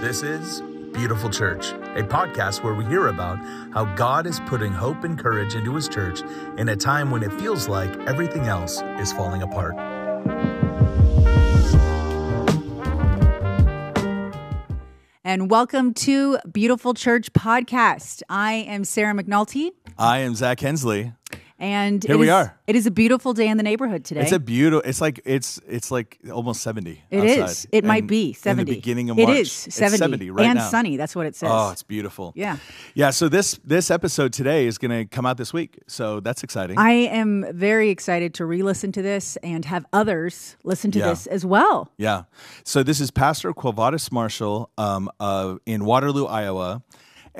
[0.00, 0.62] This is
[0.94, 3.36] Beautiful Church, a podcast where we hear about
[3.74, 6.22] how God is putting hope and courage into his church
[6.56, 9.74] in a time when it feels like everything else is falling apart.
[15.22, 18.22] And welcome to Beautiful Church Podcast.
[18.30, 19.72] I am Sarah McNulty.
[19.98, 21.12] I am Zack Hensley.
[21.60, 22.56] And Here it we is- are.
[22.66, 24.22] It is a beautiful day in the neighborhood today.
[24.22, 24.88] It's a beautiful.
[24.88, 27.02] It's like it's it's like almost seventy.
[27.10, 27.66] It is.
[27.70, 28.72] It might And be in seventy.
[28.72, 29.28] the beginning of March.
[29.36, 30.68] It's seventy, 70 right and now.
[30.68, 30.96] sunny.
[30.96, 31.50] That's what it says.
[31.52, 32.32] Oh, it's beautiful.
[32.34, 32.56] yeah.
[32.94, 33.10] Yeah.
[33.10, 35.78] So this this episode today is going to come out this week.
[35.86, 36.78] So that's exciting.
[36.78, 41.10] I am very excited to re-listen to this and have others listen to Yeah.
[41.10, 41.90] this as well.
[41.98, 42.22] Yeah.
[42.64, 46.82] So this is Pastor Quovadis Marshall um, uh, in Waterloo, Iowa.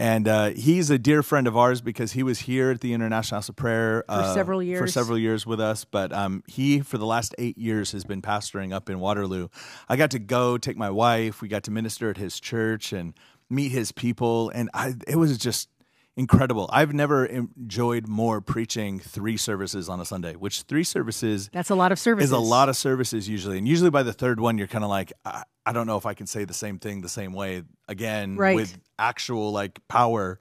[0.00, 3.36] And uh, he's a dear friend of ours because he was here at the International
[3.36, 4.80] House of Prayer uh, several years.
[4.80, 5.84] For several years with us.
[5.84, 9.48] But um, he, for the last eight years, has been pastoring up in Waterloo.
[9.90, 11.42] I got to go take my wife.
[11.42, 13.12] We got to minister at his church and
[13.50, 14.48] meet his people.
[14.48, 15.68] And I, it was just
[16.16, 16.70] incredible.
[16.72, 21.74] I've never enjoyed more preaching three services on a Sunday, which three services That's a
[21.74, 22.30] lot of services.
[22.30, 24.90] is a lot of services usually, and usually by the third one, you're kind of
[24.90, 27.62] like, I, I don't know if I can say the same thing the same way
[27.86, 28.56] again Right.
[28.56, 30.40] with actual like power.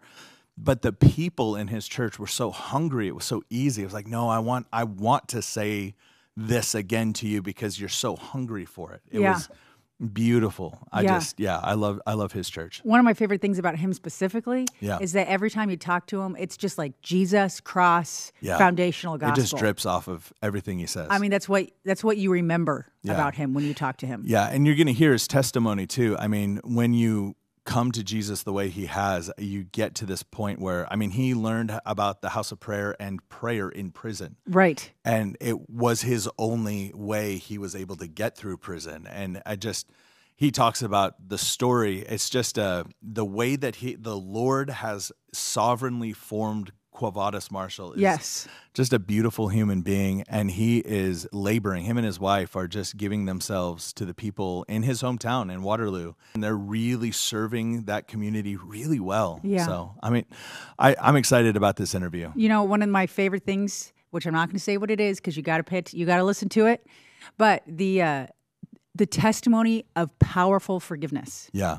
[0.58, 3.84] But the people in his church were so hungry; it was so easy.
[3.84, 5.94] It was like, no, I want, I want to say
[6.36, 9.02] this again to you because you're so hungry for it.
[9.12, 9.34] It Yeah.
[9.34, 9.50] was
[10.14, 10.80] beautiful.
[10.92, 11.20] I Yeah.
[11.20, 12.80] just, yeah, I love, I love his church.
[12.84, 14.98] One of my favorite things about him specifically Yeah.
[15.00, 18.58] is that every time you talk to him, it's just like Jesus, cross, Yeah.
[18.58, 19.38] foundational gospel.
[19.38, 21.08] It just drips off of everything he says.
[21.10, 23.14] I mean, that's what that's what you remember Yeah.
[23.14, 24.24] about him when you talk to him.
[24.26, 26.16] Yeah, and you're going to hear his testimony too.
[26.18, 27.36] I mean, when you
[27.70, 31.12] come to Jesus the way he has, you get to this point where, I mean,
[31.12, 34.38] he learned about the house of prayer and prayer in prison.
[34.48, 34.92] Right.
[35.06, 39.06] And it was his only way he was able to get through prison.
[39.06, 39.88] And I just,
[40.36, 42.00] he talks about the story.
[42.00, 47.94] It's just uh, the way that he, the Lord has sovereignly formed Quovadis Marshall.
[47.94, 48.48] Is Yes.
[48.74, 52.98] just a beautiful human being and he is laboring him and his wife are just
[52.98, 58.08] giving themselves to the people in his hometown in waterloo and they're really serving that
[58.08, 59.66] community really well Yeah.
[59.66, 60.26] so i mean
[60.78, 64.34] I, i'm excited about this interview You know, one of my favorite things, which I'm
[64.34, 66.24] not going to say what it is because you got to pit, you got to
[66.24, 66.86] listen to it,
[67.38, 68.28] but the uh,
[68.96, 71.50] the testimony of powerful forgiveness.
[71.54, 71.78] yeah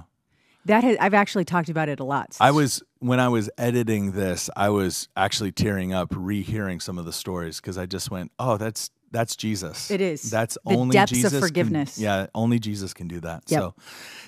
[0.66, 2.36] That has, I've actually talked about it a lot.
[2.40, 7.04] i was when i was editing this i was actually tearing up rehearing some of
[7.06, 10.30] the stories because i just went oh that's that's jesus It is.
[10.30, 11.98] that's The only depths of jesus can- forgiveness.
[11.98, 13.60] yeah only jesus can do that Yep.
[13.60, 13.74] so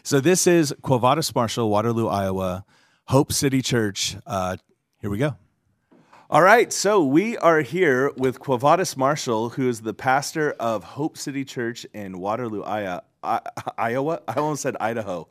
[0.03, 2.65] so this is quovadis marshall waterloo iowa
[3.09, 4.57] hope city church uh
[5.01, 5.37] here we go
[6.31, 11.19] all right, so we are here with Quovadis Marshall, who is the pastor of Hope
[11.19, 13.03] City Church in Waterloo, Iowa.
[13.23, 13.41] I-
[13.77, 14.23] Iowa?
[14.27, 15.29] I almost said Idaho.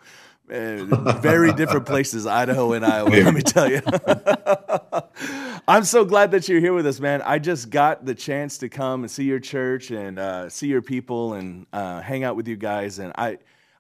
[0.52, 3.82] Uh, very different places, Idaho and Iowa, let me tell you.
[5.68, 7.22] I'm so glad that you're here with us, man.
[7.22, 10.82] I just got the chance to come and see your church and uh, see your
[10.82, 13.00] people and uh, hang out with you guys.
[13.00, 13.38] And I,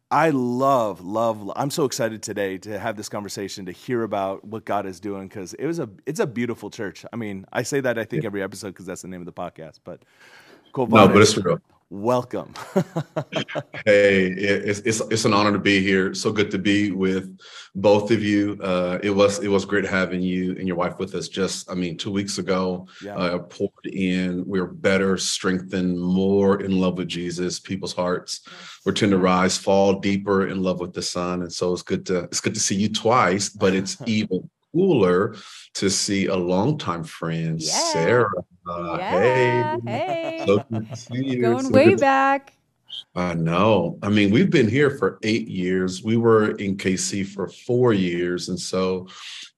[0.09, 1.51] I love, love.
[1.57, 5.27] I'm so excited today to have this conversation to hear about what God is doing
[5.27, 7.03] because it was a, it's a beautiful church.
[7.11, 9.33] I mean, I say that I think every episode because that's the name of the
[9.33, 9.79] podcast.
[9.83, 10.03] But
[10.71, 10.87] cool.
[10.87, 11.59] No, but it's real.
[11.91, 12.53] Welcome.
[13.85, 16.13] Hey, it's, it's it's an honor to be here.
[16.13, 17.35] So good to be with
[17.73, 18.59] both of you.
[18.61, 21.27] Uh, it was it was great having you and your wife with us.
[21.27, 23.15] Just I mean, two weeks ago, Yeah.
[23.15, 24.43] uh, poured in.
[24.45, 27.59] We're better, strengthened, more in love with Jesus.
[27.59, 28.41] People's hearts
[28.85, 31.41] were tend to rise, fall deeper in love with the Son.
[31.41, 33.49] And so it's good to it's good to see you twice.
[33.49, 35.35] But it's even cooler
[35.75, 37.71] to see a longtime friend, Yeah.
[37.93, 38.31] Sarah.
[38.67, 39.09] Uh, yeah.
[39.09, 40.43] Hey, Hey.
[40.45, 41.41] so good to see you.
[41.41, 42.53] Going So way back.
[43.15, 43.97] I know.
[44.03, 46.01] I mean, we've been here for eight years.
[46.03, 48.47] We were in KC for four years.
[48.47, 49.07] And so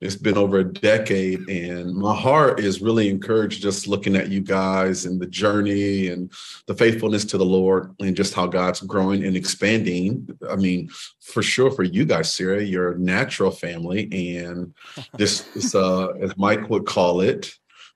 [0.02, 1.48] it's been over a decade.
[1.50, 6.32] And my heart is really encouraged just looking at you guys and the journey and
[6.66, 10.28] the faithfulness to the Lord and just how God's growing and expanding.
[10.50, 10.90] I mean,
[11.22, 14.36] for sure for you guys, Sarah, your natural family.
[14.38, 14.74] And
[15.18, 17.54] this is, uh, as Mike would call it,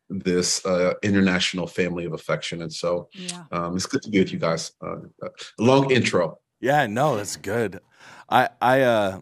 [0.09, 2.62] this uh, international family of affection.
[2.62, 3.45] And so Yeah.
[3.51, 4.71] um, it's good to be with you guys.
[4.81, 6.39] Uh, uh, long intro.
[6.59, 7.80] Yeah, no, that's good.
[8.30, 9.21] I I uh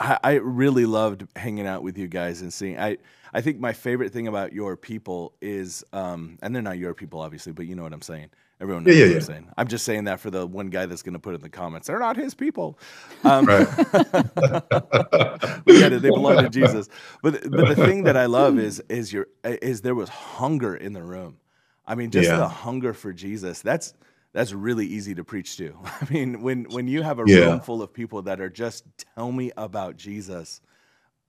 [0.00, 2.98] I, I really loved hanging out with you guys and seeing I
[3.32, 7.20] I think my favorite thing about your people is um and they're not your people
[7.20, 8.30] obviously, but you know what I'm saying.
[8.60, 9.16] Everyone knows Yeah, yeah, what.
[9.16, 9.48] I'm saying.
[9.58, 11.88] I'm just saying that for the one guy that's gonna put it in the comments.
[11.88, 12.78] They're not his people.
[13.24, 13.66] Um, Right.
[15.66, 16.02] we get it.
[16.02, 16.88] They belong to Jesus.
[17.22, 20.92] But but the thing that I love is is your is there was hunger in
[20.92, 21.38] the room.
[21.86, 22.36] I mean, just Yeah.
[22.38, 23.60] the hunger for Jesus.
[23.60, 23.94] That's
[24.32, 25.76] that's really easy to preach to.
[25.84, 28.84] I mean, when when you have a room full of people that are just
[29.16, 30.60] tell me about Jesus,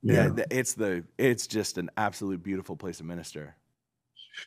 [0.04, 3.56] yeah, it's the it's just an absolute beautiful place to minister.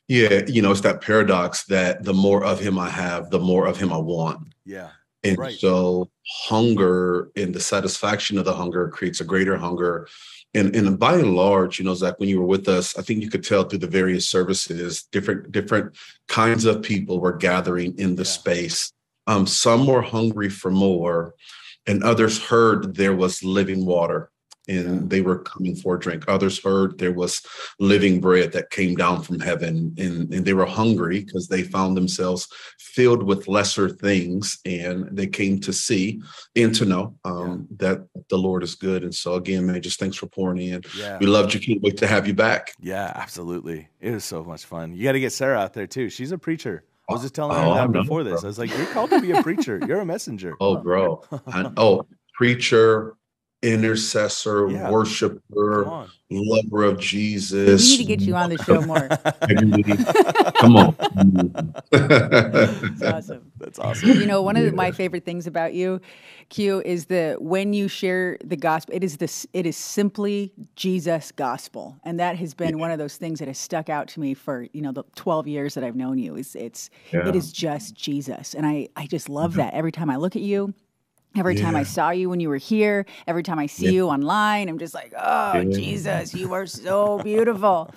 [0.09, 3.67] Yeah, you know, it's that paradox that the more of him I have, the more
[3.67, 4.49] of him I want.
[4.65, 4.91] Yeah,
[5.25, 5.59] And Right.
[5.59, 6.11] so
[6.49, 10.07] hunger and the satisfaction of the hunger creates a greater hunger.
[10.55, 13.23] And and by and large, you know, Zack, when you were with us, I think
[13.23, 15.95] you could tell through the various services, different different
[16.29, 18.31] kinds of people were gathering in the Yeah.
[18.41, 18.93] space.
[19.27, 21.35] Um, some were hungry for more,
[21.87, 24.31] and others heard there was living water
[24.69, 25.01] and Yeah.
[25.07, 26.25] they were coming for a drink.
[26.29, 27.43] Others heard there was
[27.81, 31.97] living bread that came down from heaven, and, and they were hungry because they found
[31.97, 32.49] themselves
[32.79, 36.21] filled with lesser things, and they came to see
[36.57, 39.03] and to know um, that the Lord is good.
[39.05, 40.83] And so, again, man, just thanks for pouring in.
[40.97, 41.61] yeah, We loved you.
[41.61, 42.73] Can't wait to have you back.
[42.81, 43.89] yeah, absolutely.
[44.01, 44.93] It was so much fun.
[44.95, 46.09] You got to get Sarah out there too.
[46.11, 46.85] She's a preacher.
[47.09, 48.43] I was just telling her Oh, I that know, before this.
[48.43, 48.49] bro.
[48.49, 49.81] I was like, "You're called to be a preacher.
[49.87, 51.23] You're a messenger." Oh, bro.
[51.47, 53.15] I, oh, preacher,
[53.63, 54.91] intercessor, Yeah.
[54.91, 57.85] worshiper, lover of Jesus.
[57.85, 59.09] We need to get you on the show more.
[60.61, 60.95] Come on.
[61.91, 63.51] That's awesome.
[63.59, 64.11] That's awesome.
[64.11, 66.01] You know, one of the- my favorite things about you,
[66.51, 71.33] Q, is the when you share the gospel, it is this it is simply Jesus
[71.33, 71.97] gospel.
[72.05, 74.67] And that has been one of those things that has stuck out to me for,
[74.73, 76.37] you know, the 12 years that I've known you.
[76.37, 77.27] Is it's Yeah.
[77.29, 78.55] it is just Jesus.
[78.55, 79.75] And I I just love that.
[79.75, 80.75] Every time I look at you,
[81.39, 83.91] Every time I saw you when you were here, every time I see Yeah.
[83.93, 85.65] you online, I'm just like, oh, Yeah.
[85.65, 87.91] Jesus, you are so beautiful.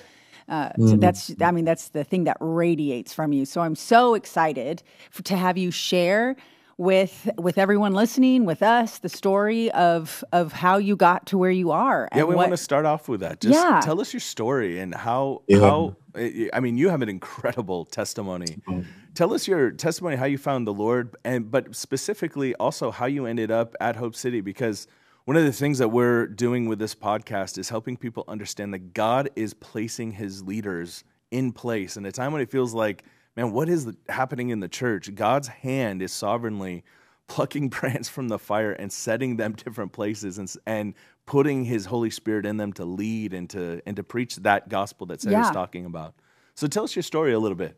[0.48, 0.88] Uh, Mm-hmm.
[0.90, 3.46] so that's, I mean, that's the thing that radiates from you.
[3.46, 6.36] So I'm so excited for, to have you share
[6.78, 11.52] with with everyone listening, with us, the story of of how you got to where
[11.52, 12.10] you are.
[12.12, 13.40] Yeah, and we what- want to start off with that.
[13.40, 13.82] Just Yeah.
[13.84, 15.60] tell us your story and how Yeah.
[15.60, 18.58] how I I mean, you have an incredible testimony.
[18.68, 18.86] Mm.
[19.14, 23.26] Tell us your testimony, how you found the Lord, and but specifically also how you
[23.26, 24.88] ended up at Hope City, because
[25.26, 28.94] one of the things that we're doing with this podcast is helping people understand that
[28.94, 33.04] God is placing His leaders in place in a time when it feels like,
[33.36, 35.14] man, what is happening in the church?
[35.14, 36.84] God's hand is sovereignly
[37.28, 40.94] plucking brands from the fire and setting them different places and and
[41.26, 45.06] putting his holy spirit in them to lead and to and to preach that gospel
[45.08, 45.52] that Sarah's Yeah.
[45.52, 46.16] talking about.
[46.56, 47.78] So tell us your story a little bit.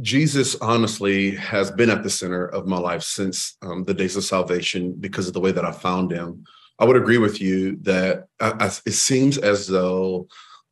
[0.00, 4.24] Jesus honestly has been at the center of my life since um, the days of
[4.24, 6.44] salvation because of the way that I found him.
[6.78, 10.26] I would agree with you that uh, as- it seems as though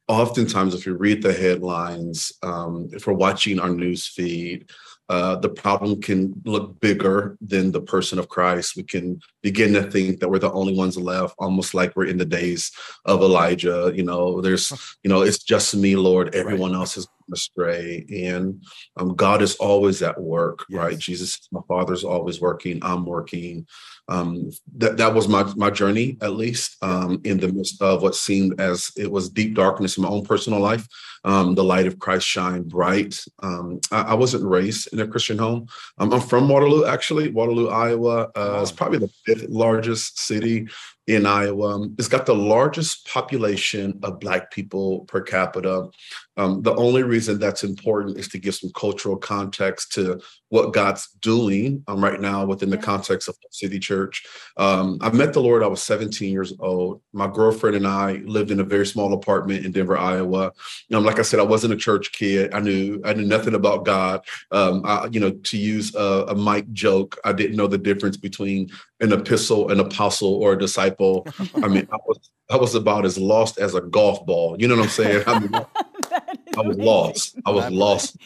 [0.09, 4.71] oftentimes if you read the headlines, um, if we're watching our news feed,
[5.09, 8.77] uh, the problem can look bigger than the person of Christ.
[8.77, 12.19] We can begin to think that we're the only ones left, almost like we're in
[12.19, 12.71] the days
[13.05, 13.93] of Elijah.
[13.95, 14.73] You know, there's,
[15.03, 16.35] you know, it's just me, Lord.
[16.35, 18.65] Everyone else is gone astray, and
[18.97, 20.99] um, God is always at work, right?
[20.99, 22.79] Jesus, my Father's always working.
[22.83, 23.67] I'm working.
[24.09, 28.15] Um, that that was my my journey, at least, um, in the midst of what
[28.15, 30.87] seemed as it was deep darkness in my own personal life.
[31.25, 33.25] Um, the light of Christ shined bright.
[33.43, 35.69] Um, I, I wasn't raised in a Christian home.
[35.99, 37.31] Um, I'm from Waterloo, actually.
[37.31, 38.31] Waterloo, Iowa.
[38.35, 40.67] Uh, It's probably the fifth largest city
[41.07, 41.89] in Iowa.
[41.99, 45.89] It's got the largest population of Black people per capita.
[46.37, 51.09] Um, the only reason that's important is to give some cultural context to what God's
[51.21, 54.23] doing um, right now within the context of City Church.
[54.57, 57.01] Um, I met the Lord, I was 17 years old.
[57.13, 60.53] My girlfriend and I lived in a very small apartment in Denver, Iowa.
[60.93, 62.55] Um, like I said, I wasn't a church kid.
[62.55, 64.25] I knew I knew nothing about God.
[64.51, 68.17] Um, I, you know, to use a, a Mike joke, I didn't know the difference
[68.17, 68.71] between
[69.03, 71.27] an epistle, an apostle, or a disciple.
[71.57, 74.57] I mean, I was I was about as lost as a golf ball.
[74.59, 75.25] You know what I'm saying?
[75.27, 75.55] I, mean,
[76.57, 77.39] I was lost.
[77.47, 77.79] I was Elaborate.
[77.79, 78.17] lost,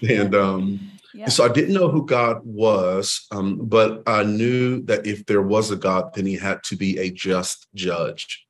[0.00, 0.22] Yeah.
[0.22, 0.80] and um,
[1.14, 1.28] Yeah.
[1.28, 5.70] so I didn't know who God was, um, but I knew that if there was
[5.72, 8.46] a God, then He had to be a just judge.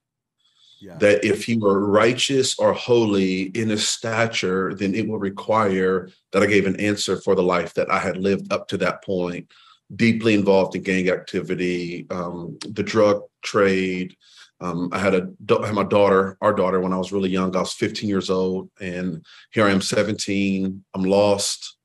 [0.83, 0.97] Yeah.
[0.99, 6.43] That if He were righteous or holy in His stature, then it would require that
[6.43, 9.49] I gave an answer for the life that I had lived up to that point,
[9.95, 14.17] deeply involved in gang activity, um, the drug trade.
[14.61, 15.29] Um, I had a
[15.65, 17.57] had my daughter, our daughter, when I was really young.
[17.57, 20.85] I was 15 years old, and here I am, 17.
[20.95, 21.77] I'm lost.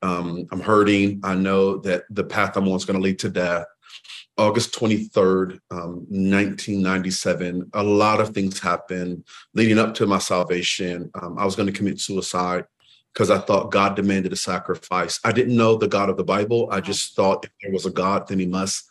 [0.00, 1.20] Um, I'm hurting.
[1.22, 3.66] I know that the path I'm on is going to lead to death.
[4.38, 11.10] August 23rd, um, 1997, a lot of things happened leading up to my salvation.
[11.20, 12.64] Um, I was going to commit suicide
[13.12, 15.20] because I thought God demanded a sacrifice.
[15.24, 16.68] I didn't know the God of the Bible.
[16.70, 18.84] I just thought if there was a God, then he must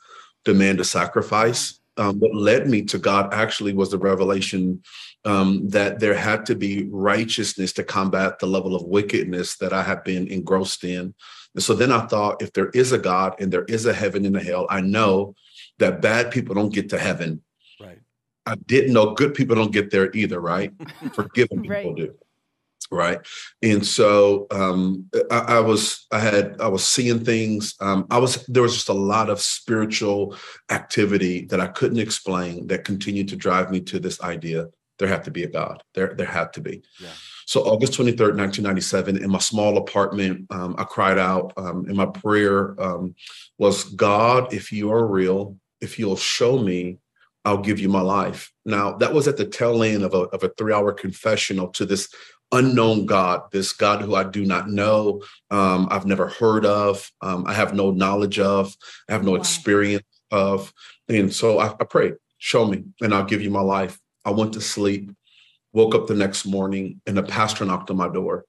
[0.46, 1.80] demand a sacrifice.
[1.98, 4.82] um, what led me to God actually was the revelation
[5.26, 9.84] um, that there had to be righteousness to combat the level of wickedness that I
[9.84, 11.14] have been engrossed in.
[11.54, 14.26] And so then I thought, if there is a God and there is a heaven
[14.26, 15.36] and a hell, I know
[15.80, 17.42] that bad people don't get to heaven.
[17.80, 18.00] Right.
[18.46, 20.72] I didn't know good people don't get there either, right?
[21.14, 21.96] Forgiven people Right.
[21.96, 22.16] do.
[22.92, 23.20] Right.
[23.62, 27.76] And so um I, I was I had I was seeing things.
[27.80, 30.36] Um I was there was just a lot of spiritual
[30.70, 34.68] activity that I couldn't explain that continued to drive me to this idea.
[35.00, 35.82] There had to be a God.
[35.94, 36.84] There there had to be.
[37.00, 37.10] Yeah.
[37.46, 42.06] So August 23rd, 1997, in my small apartment, um, I cried out um, and my
[42.06, 43.16] prayer um,
[43.58, 47.00] was God, if you are real, if you'll show me
[47.44, 48.52] I'll give you my life.
[48.66, 51.86] Now, that was at the tail end of a, of a three hour confessional to
[51.86, 52.14] this
[52.52, 57.46] unknown God, this God who I do not know, um, I've never heard of, um,
[57.48, 58.76] I have no knowledge of,
[59.10, 59.38] I have no Wow.
[59.38, 60.74] experience of.
[61.08, 64.00] And so I, I prayed, show me, and I'll give you my life.
[64.26, 65.12] I went to sleep,
[65.74, 68.46] woke up the next morning, and the pastor knocked on my door.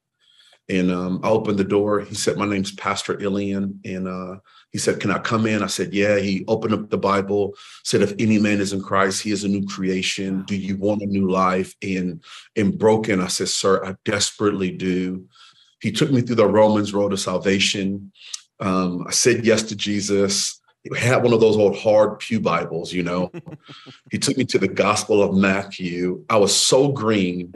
[0.69, 2.01] And um, I opened the door.
[2.01, 3.81] He said, My name's Pastor Ilian.
[3.85, 4.37] And uh,
[4.73, 5.63] he said, Can I come in?
[5.63, 6.19] I said, Yeah.
[6.19, 9.49] He opened up the Bible, said, If any man is in Christ, he is a
[9.49, 10.43] new creation.
[10.47, 11.75] Do you want a new life?
[11.83, 12.25] And
[12.57, 15.27] and broken, I said, Sir, I desperately do.
[15.81, 18.13] He took me through the Romans road of salvation.
[18.61, 20.59] Um, I said yes to Jesus.
[20.85, 23.31] He had one of those old hard pew Bibles, you know.
[24.11, 26.25] he took me to the Gospel of Matthew.
[26.31, 27.55] I was so green.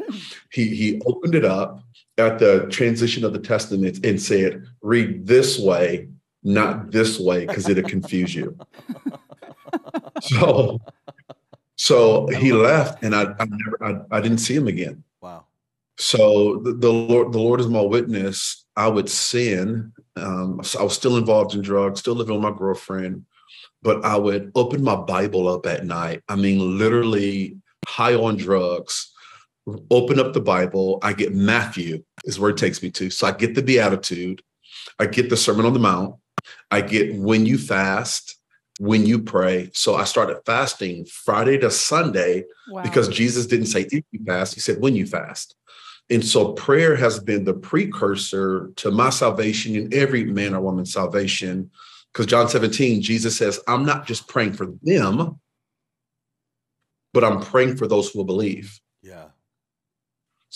[0.52, 1.82] He he opened it up
[2.18, 6.08] at the transition of the Testament and said, "Read this way,
[6.46, 8.56] not this way, because it'll confuse you."
[10.22, 10.80] so,
[11.76, 15.02] so he left, and I I never I, I didn't see him again.
[15.20, 15.44] Wow.
[15.98, 18.64] So the, the Lord, the Lord is my witness.
[18.76, 19.92] I would sin.
[20.16, 23.24] Um, I was still involved in drugs, still living with my girlfriend,
[23.82, 26.22] but I would open my Bible up at night.
[26.28, 29.12] I mean, literally high on drugs.
[29.90, 30.98] Open up the Bible.
[31.02, 33.10] I get Matthew is where it takes me to.
[33.10, 34.42] So I get the Beatitude.
[34.98, 36.16] I get the Sermon on the Mount.
[36.70, 38.37] I get when you fast,
[38.78, 39.70] when you pray.
[39.73, 42.82] So I started fasting Friday to Sunday Wow.
[42.82, 45.54] because Jesus didn't say if you fast, he said when you fast.
[46.11, 50.92] And so prayer has been the precursor to my salvation and every man or woman's
[50.92, 51.70] salvation.
[52.12, 55.40] Because John 17, Jesus says, I'm not just praying for them,
[57.12, 58.78] but I'm praying for those who will believe.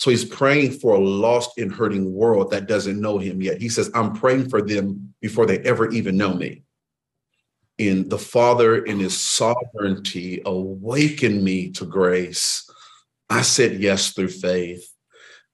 [0.01, 0.05] Yeah.
[0.05, 3.61] So he's praying for a lost and hurting world that doesn't know him yet.
[3.61, 6.63] He says, I'm praying for them before they ever even know me.
[7.79, 12.69] And the Father, in his sovereignty, awakened me to grace.
[13.29, 14.87] I said yes through faith.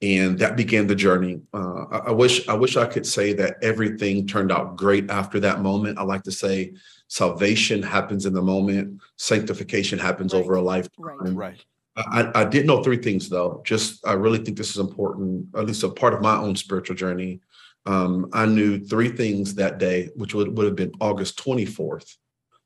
[0.00, 1.40] And that began the journey.
[1.52, 5.40] Uh, I, I wish I wish I could say that everything turned out great after
[5.40, 5.98] that moment.
[5.98, 6.74] I like to say
[7.08, 10.40] salvation happens in the moment, sanctification happens Right.
[10.40, 11.04] over a lifetime.
[11.04, 11.34] Right.
[11.34, 11.64] Right.
[11.98, 13.62] I, I did know three things though.
[13.64, 16.96] Just I really think this is important, at least a part of my own spiritual
[16.96, 17.40] journey.
[17.86, 22.16] Um, I knew three things that day, which would, would have been August 24th.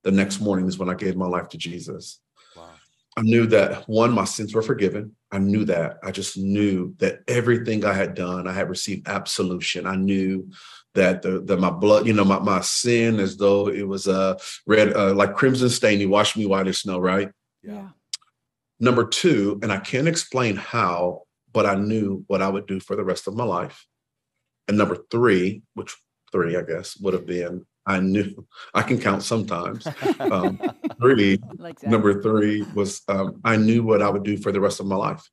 [0.02, 2.20] The next morning is when I gave my life to Jesus.
[2.56, 2.70] Wow.
[3.16, 5.14] I knew that one, my sins were forgiven.
[5.30, 5.98] I knew that.
[6.02, 9.86] I just knew that everything I had done, I had received absolution.
[9.86, 10.50] I knew
[10.94, 14.38] that the, the my blood, you know, my, my sin as though it was uh
[14.66, 15.98] red, uh, like crimson stain.
[16.00, 17.30] He washed me white as snow, right?
[17.62, 17.88] Yeah.
[18.82, 21.22] Number two, and I can't explain how,
[21.52, 23.86] but I knew what I would do for the rest of my life.
[24.66, 25.96] And number three, which
[26.32, 29.86] three, I guess, would have been I knew I can count sometimes.
[30.18, 30.60] Um,
[31.00, 34.80] three, Like number three was um, I knew what I would do for the rest
[34.80, 35.30] of my life.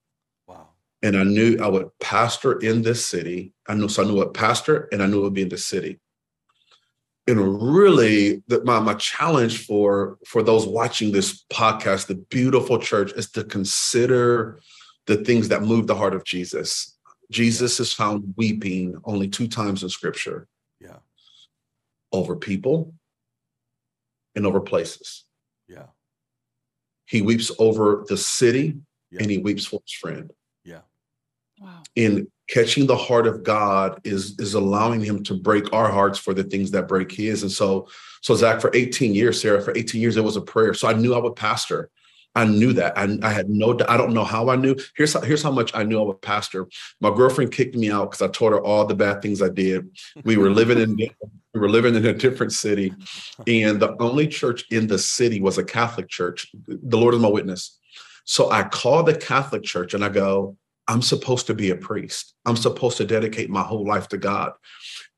[0.48, 0.70] Wow.
[1.02, 3.54] And I knew I would pastor in this city.
[3.68, 5.58] I knew so I knew what pastor and I knew it would be in the
[5.58, 6.00] city.
[7.30, 13.12] And really that my, my challenge for for those watching this podcast, the beautiful church,
[13.14, 14.60] is to consider
[15.06, 16.98] the things that move the heart of Jesus.
[17.32, 20.48] Jesus is found weeping only two times in scripture
[20.82, 20.98] Yeah.
[22.12, 22.96] over people
[24.36, 25.26] and over places.
[25.68, 25.88] Yeah.
[27.06, 28.80] He weeps over the city
[29.12, 29.22] Yeah.
[29.22, 30.32] and he weeps for his friend.
[30.64, 30.82] Yeah.
[31.60, 31.84] Wow.
[31.96, 36.34] And catching the heart of God is is allowing him to break our hearts for
[36.34, 37.44] the things that break his.
[37.44, 37.88] And so,
[38.22, 40.74] so Zack, for 18 years, Sarah, for 18 years, it was a prayer.
[40.74, 41.90] So I knew I would pastor.
[42.36, 42.98] I knew that.
[42.98, 44.76] I, I had no, I don't know how I knew.
[44.96, 46.68] Here's how, here's how much I knew I would pastor.
[47.02, 49.90] My girlfriend kicked me out because I told her all the bad things I did.
[50.24, 50.96] We were living in
[51.54, 52.94] we were living in a different city,
[53.48, 56.52] and the only church in the city was a Catholic church.
[56.68, 57.78] The Lord is my witness.
[58.26, 60.56] So I called the Catholic church and I go,
[60.90, 62.34] I'm supposed to be a priest.
[62.48, 64.54] I'm supposed to dedicate my whole life to God.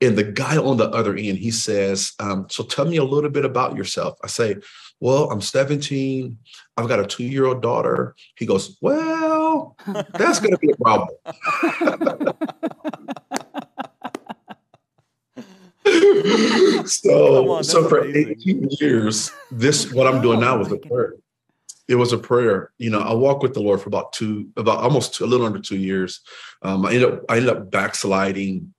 [0.02, 3.30] And the guy on the other end, he says, um, So tell me a little
[3.30, 4.18] bit about yourself.
[4.22, 4.56] I say,
[5.00, 6.36] Well, I'm 17.
[6.76, 8.14] I've got a two year old daughter.
[8.36, 9.74] He goes, Well,
[10.14, 11.16] that's going to be a problem.
[16.86, 18.36] so, on, so for amazing.
[18.40, 21.14] 18 years, this what I'm doing now was a prayer.
[21.88, 22.72] It was a prayer.
[22.78, 25.46] You know, I walked with the Lord for about two, about almost two, a little
[25.46, 26.20] under two years.
[26.62, 28.72] Um, I ended up, I ended up backsliding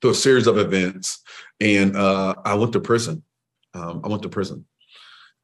[0.00, 1.22] through a series of events,
[1.60, 3.22] and uh, I went to prison.
[3.74, 4.66] Um, I went to prison,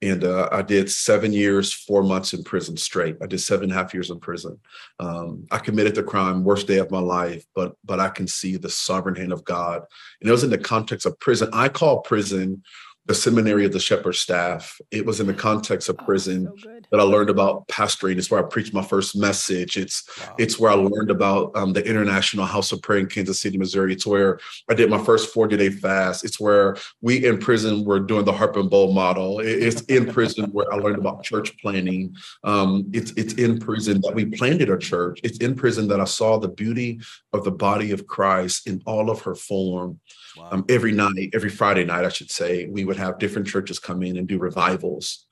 [0.02, 3.16] and uh, I did seven years, four months in prison straight.
[3.22, 4.58] I did seven and a half years in prison.
[4.98, 8.56] Um, I committed the crime, worst day of my life, but but I can see
[8.56, 9.82] the sovereign hand of God,
[10.20, 11.48] and it was in the context of prison.
[11.52, 12.62] I call prison
[13.06, 14.80] the seminary of the shepherd staff.
[14.90, 18.18] It was in the context of oh, prison oh, so that I learned about pastoring.
[18.18, 19.76] It's where I preached my first message.
[19.76, 20.34] It's wow.
[20.38, 23.92] it's where I learned about um, the International House of Prayer in Kansas City, Missouri.
[23.92, 26.24] It's where I did my first 40 day fast.
[26.24, 29.40] It's where we in prison were doing the harp and bowl model.
[29.40, 32.14] It's in prison where I learned about church planting.
[32.42, 35.20] Um, it's it's in prison that we planted a church.
[35.22, 37.00] It's in prison that I saw the beauty
[37.32, 40.00] of the body of Christ in all of her form.
[40.36, 40.48] Wow.
[40.52, 44.02] Um, every night, every Friday night, I should say, we would have different churches come
[44.02, 45.26] in and do revivals.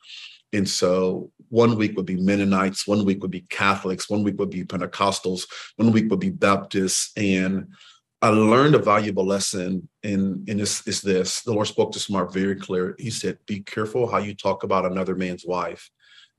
[0.53, 4.51] And so one week would be Mennonites, one week would be Catholics, one week would
[4.51, 5.47] be Pentecostals,
[5.77, 7.13] one week would be Baptists.
[7.17, 7.75] And
[8.23, 11.43] I learned a valuable lesson in, in this is this.
[11.43, 12.95] The Lord spoke to Smart very clear.
[12.99, 15.91] He said, Be careful how you talk about another man's wife,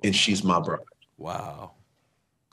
[0.04, 0.80] and she's my bride.
[1.18, 1.74] Wow.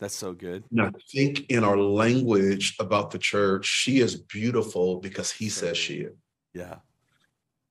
[0.02, 0.64] That's so good.
[0.72, 5.78] And I think in our language about the church, she is beautiful because he says
[5.78, 6.16] she is.
[6.52, 6.78] Yeah.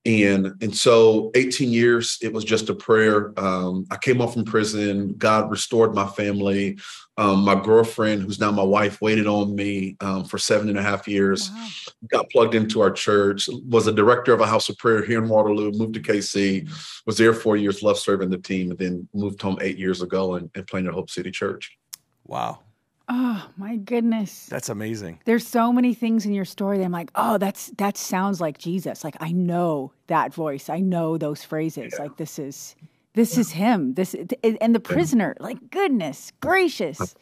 [0.06, 3.38] And and so 18 years, it was just a prayer.
[3.38, 5.12] Um, I came off from prison.
[5.18, 6.78] God restored my family.
[7.18, 10.82] Um, my girlfriend, who's now my wife, waited on me um, for seven and a
[10.82, 11.50] half years.
[11.50, 11.68] Wow.
[12.08, 13.46] Got plugged into our church.
[13.68, 15.70] Was a director of a house of prayer here in Waterloo.
[15.72, 16.66] Moved to KC.
[17.04, 20.36] Was there four years, left serving the team, and then moved home eight years ago
[20.36, 21.76] and, and planted Hope City Church.
[22.26, 22.60] Wow.
[23.08, 24.46] Oh my goodness.
[24.46, 25.18] That's amazing.
[25.24, 28.58] There's so many things in your story that I'm like, oh, that's that sounds like
[28.58, 29.04] Jesus.
[29.04, 30.68] Like I know that voice.
[30.68, 31.94] I know those phrases.
[31.96, 32.04] Yeah.
[32.04, 32.76] Like this is
[33.14, 33.94] this is him.
[33.94, 34.14] This
[34.60, 35.36] and the prisoner.
[35.40, 37.14] Like goodness gracious.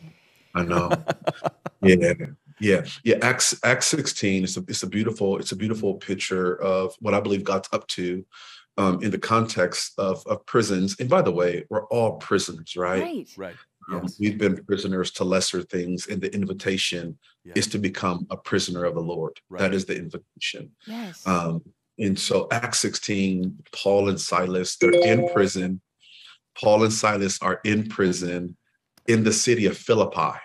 [0.54, 0.91] I know.
[1.82, 2.13] yeah.
[2.60, 3.17] Yeah, yeah.
[3.23, 4.45] Acts Acts sixteen.
[4.45, 7.86] It's a it's a beautiful it's a beautiful picture of what I believe God's up
[7.89, 8.25] to,
[8.76, 10.95] um, in the context of of prisons.
[11.00, 13.02] And by the way, we're all prisoners, right?
[13.02, 13.28] Right.
[13.36, 13.56] Right.
[13.91, 14.17] Um, yes.
[14.21, 17.57] we've been prisoners to lesser things, and the invitation yes.
[17.57, 19.41] is to become a prisoner of the Lord.
[19.49, 19.61] Right.
[19.61, 20.71] That is the invitation.
[20.87, 21.26] Yes.
[21.26, 21.63] Um,
[21.99, 25.81] and so, Acts 16, Paul and Silas, they're in prison.
[26.59, 28.57] Paul and Silas are in prison
[29.07, 30.39] in the city of Philippi.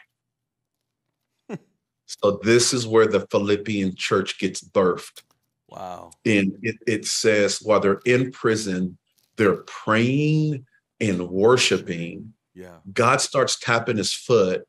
[2.06, 5.24] so, this is where the Philippian church gets birthed.
[5.70, 6.12] Wow.
[6.26, 8.98] And it, it says while they're in prison,
[9.38, 10.66] they're praying
[11.00, 12.78] and worshiping yeah.
[12.92, 14.66] God starts tapping his foot.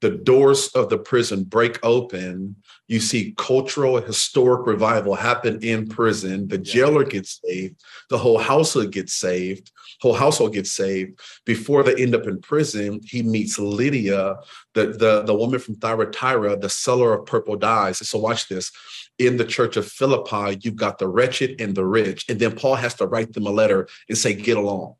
[0.00, 2.56] The doors of the prison break open.
[2.88, 3.04] You mm-hmm.
[3.04, 6.48] see cultural, historic revival happen in prison.
[6.48, 7.80] The jailer gets saved.
[8.08, 9.70] The whole household gets saved.
[10.00, 11.20] Whole household gets saved.
[11.44, 14.36] Before they end up in prison, he meets Lydia,
[14.72, 17.98] the, the, the woman from Thyatira, the seller of purple dyes.
[18.08, 18.72] So watch this
[19.18, 22.24] in the church of Philippi, you've got the wretched and the rich.
[22.30, 24.94] And then Paul has to write them a letter and say, get along.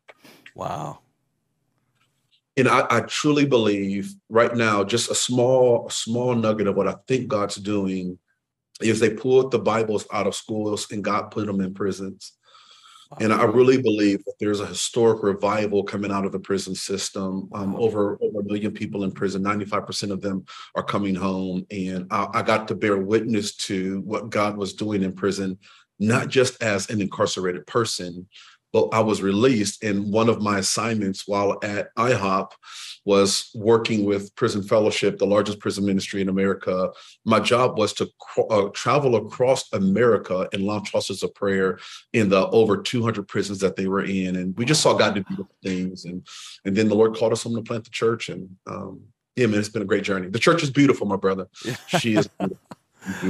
[0.53, 0.99] Wow
[2.57, 6.95] and I, I, truly believe right now, just a small, small nugget of what I
[7.07, 8.17] think God's doing
[8.81, 12.33] is they pulled the Bibles out of schools and God put them in prisons.
[13.19, 17.49] And I really believe that there's a historic revival coming out of the prison system.
[17.53, 21.65] Um, over, over a million people in prison, 95% of them are coming home.
[21.71, 25.57] And I, I got to bear witness to what God was doing in prison,
[25.99, 28.27] not just as an incarcerated person,
[28.73, 32.51] well, I was released, and one of my assignments while at IHOP
[33.03, 36.91] was working with Prison Fellowship, the largest prison ministry in America.
[37.25, 38.09] My job was to
[38.49, 41.79] uh, travel across America and launch houses of prayer
[42.13, 45.23] in the over 200 prisons that they were in, and we just saw God do
[45.23, 46.05] beautiful things.
[46.05, 46.25] And
[46.63, 49.01] and then the Lord called us home to plant the church, and um,
[49.35, 50.27] yeah, man, it's been a great journey.
[50.27, 51.47] The church is beautiful, my brother.
[51.87, 52.27] She is.
[52.27, 52.57] Beautiful.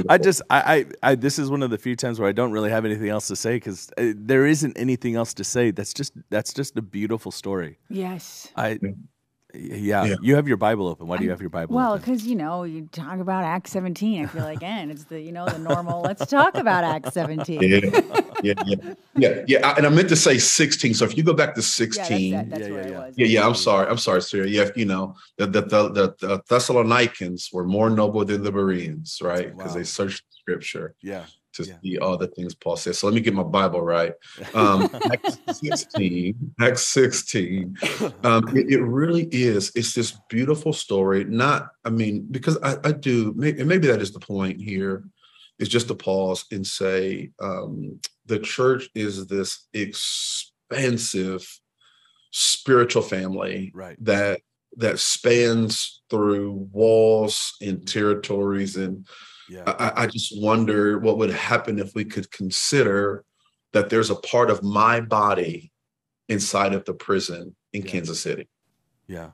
[0.08, 0.60] I just I,
[1.02, 3.08] I, I this is one of the few times where I don't really have anything
[3.08, 5.70] else to say because uh, there isn't anything else to say.
[5.70, 7.78] That's just that's just a beautiful story.
[7.88, 8.48] Yes.
[8.56, 8.78] I
[9.54, 10.04] Yeah.
[10.04, 10.14] Yeah.
[10.22, 11.06] You have your Bible open.
[11.06, 11.76] Why do you have your Bible open?
[11.76, 14.24] Well, because you know you talk about Acts 17.
[14.24, 16.00] I feel like, and it's the you know the normal.
[16.02, 17.60] Let's talk about Acts 17.
[17.62, 17.80] Yeah,
[18.42, 19.68] yeah, yeah, yeah, yeah.
[19.68, 20.94] I- And I meant to say 16.
[20.94, 22.50] So if you go back to Yeah, 16, that's, that.
[22.50, 22.98] that's Yeah, where yeah, it yeah.
[23.06, 23.14] was.
[23.18, 23.46] Yeah, yeah.
[23.46, 23.88] I'm sorry.
[23.88, 24.44] I'm sorry, sir.
[24.46, 29.18] Yeah, you know the the the, the, the Thessalonians were more noble than the Bereans,
[29.22, 29.54] right?
[29.56, 29.78] Because Wow.
[29.78, 31.24] they searched Scripture yeah.
[31.54, 31.74] To Yeah.
[31.82, 32.98] see all the things Paul says.
[32.98, 34.12] So let me get my Bible right.
[34.54, 37.76] Um, Acts 16, Acts 16.
[38.24, 39.72] Um, it, it really is.
[39.74, 41.24] It's this beautiful story.
[41.24, 45.04] Not, I mean, because I, I do, and maybe that is the point here.
[45.58, 51.46] Is just to pause and say um, the church is this expansive
[52.30, 53.96] spiritual family Right.
[54.04, 54.40] that
[54.78, 59.06] that spans through walls and territories and
[59.48, 59.64] Yeah.
[59.66, 63.24] I, I just wonder what would happen if we could consider
[63.72, 65.72] that there's a part of my body
[66.28, 67.90] inside of the prison in Yeah.
[67.90, 68.48] Kansas City.
[69.06, 69.30] yeah.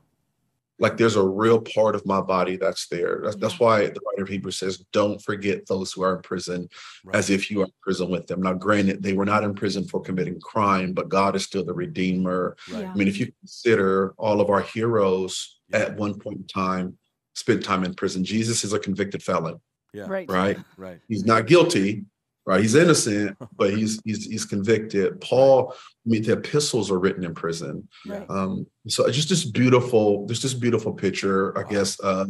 [0.80, 3.20] Like there's a real part of my body that's there.
[3.24, 3.64] That's, that's mm-hmm.
[3.64, 6.68] why the writer of Hebrews says, "Don't forget those who are in prison,
[7.04, 7.16] Right.
[7.16, 9.88] as if you are in prison with them." Now, granted, they were not in prison
[9.88, 12.56] for committing crime, but God is still the Redeemer.
[12.70, 12.82] right.
[12.82, 12.92] Yeah.
[12.92, 15.78] I mean, if you consider all of our heroes Yeah.
[15.80, 16.96] at one point in time
[17.34, 19.60] spent time in prison, Jesus is a convicted felon,
[19.92, 20.06] Yeah.
[20.06, 20.28] Right.
[20.30, 20.58] right?
[20.76, 21.00] Right.
[21.08, 22.04] he's not guilty,
[22.46, 22.60] right?
[22.60, 25.20] He's innocent, but he's he's he's convicted.
[25.20, 25.76] Paul, I
[26.10, 27.88] mean, the epistles are written in prison.
[28.06, 28.28] Right.
[28.28, 31.68] Um, so it's just this beautiful, there's this beautiful picture, I Wow.
[31.68, 32.26] guess, uh,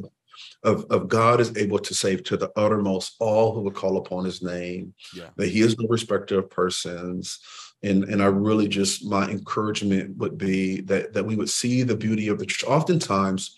[0.64, 4.25] of of God is able to save to the uttermost all who would call upon
[4.25, 4.94] His name.
[5.14, 5.31] Yeah.
[5.37, 7.38] That He is no respecter of persons.
[7.85, 11.94] And, and I really just my encouragement would be that that we would see the
[11.97, 12.68] beauty of the church.
[12.68, 13.57] Oftentimes,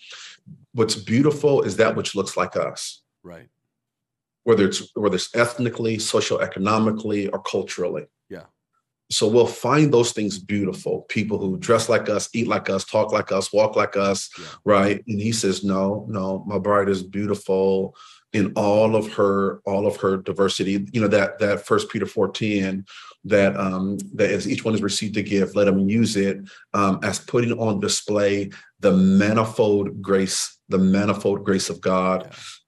[0.75, 3.49] what's beautiful is that which looks like us Right.
[4.45, 8.07] Whether it's whether it's ethnically, socioeconomically, or culturally.
[8.29, 8.45] Yeah.
[9.11, 11.03] So we'll find those things beautiful.
[11.09, 14.47] People who dress like us, eat like us, talk like us, walk like us, Yeah.
[14.65, 15.05] right?
[15.07, 17.97] And he says, "No, no, my bride is beautiful
[18.33, 22.31] in all of her all of her diversity." You know that that First Peter four
[22.31, 22.85] ten
[23.25, 26.39] that um that as each one has received a gift, let them use it
[26.73, 32.19] um, as putting on display the manifold grace, the manifold grace of God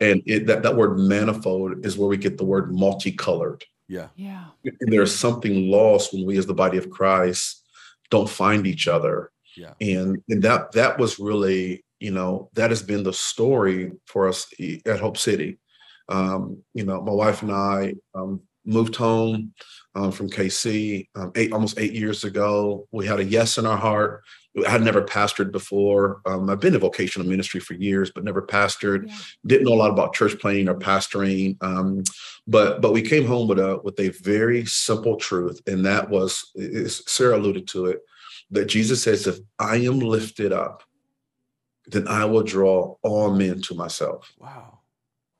[0.00, 0.08] Yeah.
[0.08, 4.08] and it, that that word manifold is where we get the word multicolored Yeah.
[4.16, 4.44] Yeah.
[4.64, 7.62] and there's something lost when we as the body of christ
[8.10, 9.74] don't find each other Yeah.
[9.80, 14.46] and and that that was really you know that has been the story for us
[14.86, 15.58] at hope city
[16.08, 16.40] um
[16.74, 19.52] you know my wife and i um moved home
[19.94, 23.76] um, from kc um, eight almost eight years ago we had a yes in our
[23.88, 24.22] heart
[24.66, 28.42] i had never pastored before um, i've been in vocational ministry for years but never
[28.42, 29.16] pastored Yeah.
[29.46, 32.02] didn't know a lot about church planting or pastoring um,
[32.46, 36.50] but but we came home with a with a very simple truth and that was
[36.54, 38.00] is sarah alluded to it
[38.50, 40.82] that jesus says if i am lifted up
[41.86, 44.80] then i will draw all men to myself Wow.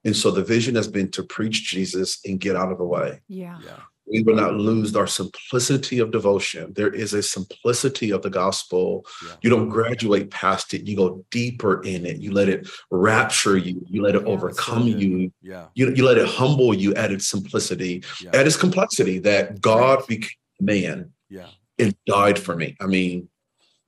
[0.04, 3.20] and so the vision has been to preach jesus and get out of the way
[3.28, 3.58] Yeah.
[3.64, 3.80] Yeah.
[4.06, 9.06] We will not lose our simplicity of devotion there is a simplicity of the gospel
[9.24, 9.34] Yeah.
[9.42, 13.84] you don't graduate past it you go deeper in it you let it rapture you
[13.88, 15.66] you let it Yeah, overcome you Yeah.
[15.74, 18.30] you, you let it humble you at its simplicity, Yeah.
[18.34, 21.48] at its complexity, that God became man Yeah.
[21.78, 22.76] and died for me.
[22.80, 23.28] I mean,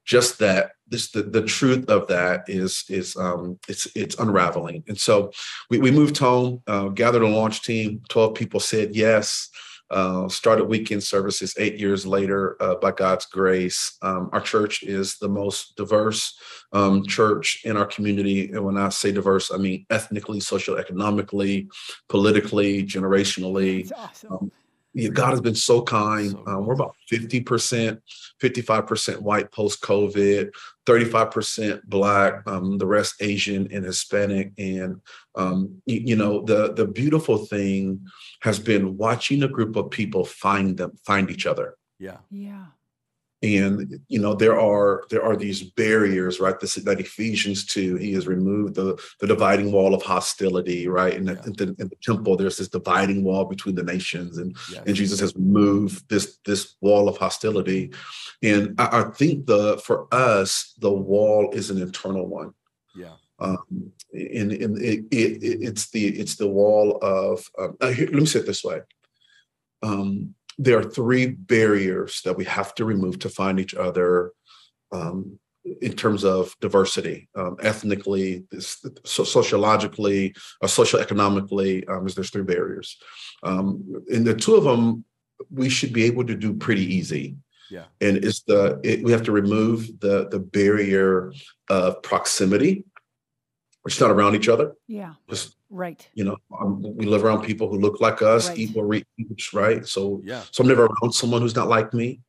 [0.04, 4.84] just that this the, the truth of that is is um it's it's unraveling.
[4.88, 5.30] And so
[5.70, 9.48] we, we moved home, uh, gathered a launch team, 12 people said yes.
[9.94, 13.96] Uh, started weekend services eight years later uh, by God's grace.
[14.02, 16.36] Um, our church is the most diverse
[16.72, 18.50] um, church in our community.
[18.50, 21.68] And when I say diverse, I mean ethnically, socioeconomically,
[22.08, 23.82] politically, generationally.
[23.82, 24.32] It's awesome.
[24.32, 24.52] Um,
[25.12, 26.36] God has been so kind.
[26.46, 28.00] Um, we're about 50%,
[28.42, 30.50] 55% white post COVID,
[30.86, 34.52] 35% Black, um, the rest Asian and Hispanic.
[34.58, 35.00] And,
[35.34, 38.06] um, you, you know, the, the beautiful thing
[38.40, 42.18] has been watching a group of people find them, find each other Yeah.
[42.30, 42.66] Yeah.
[43.44, 48.12] And you know there are there are these barriers right this that ephesians 2 he
[48.14, 51.44] has removed the the dividing wall of hostility right and Yeah.
[51.46, 54.82] in, the, in the temple there's this dividing wall between the nations and Yes.
[54.86, 57.92] and jesus has removed this this wall of hostility
[58.42, 62.50] and i, I think the for us the wall is an internal one
[62.96, 63.16] Yeah.
[63.44, 63.66] um,
[64.40, 68.20] and, and it, it, it- it's the it's the wall of um, uh, here, let
[68.24, 68.80] me say it this way
[69.82, 74.32] um, there are three barriers that we have to remove to find each other
[74.92, 75.38] um,
[75.80, 82.42] in terms of diversity um, ethnically this, so sociologically or socioeconomically um, is there's three
[82.42, 82.98] barriers
[83.42, 85.04] um, and the two of them
[85.50, 87.36] we should be able to do pretty easy
[87.70, 87.84] Yeah.
[88.00, 91.32] And it's the it, we have to remove the the barrier
[91.68, 92.84] of proximity.
[93.82, 94.74] We're just not around each other.
[94.86, 95.14] Yeah.
[95.28, 96.08] Just Right.
[96.14, 98.58] you know, um, we live around people who look like us, Right.
[98.58, 99.84] eat what we eat, right?
[99.86, 100.44] So Yeah.
[100.52, 102.20] so I'm never around someone who's not like me.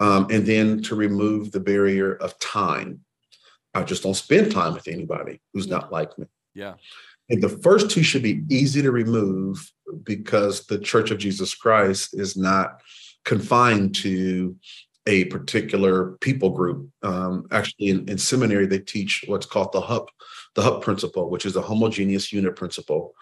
[0.00, 3.04] Um, and then to remove the barrier of time.
[3.72, 5.76] I just don't spend time with anybody who's Yeah.
[5.76, 6.26] not like me.
[6.54, 6.74] Yeah.
[7.30, 9.70] And the first two should be easy to remove
[10.02, 12.80] because the Church of Jesus Christ is not
[13.24, 14.56] confined to
[15.06, 16.88] a particular people group.
[17.02, 20.10] Um, actually, in, in seminary, they teach what's called the HUP,
[20.54, 23.14] the hub principle, which is the homogeneous unit principle.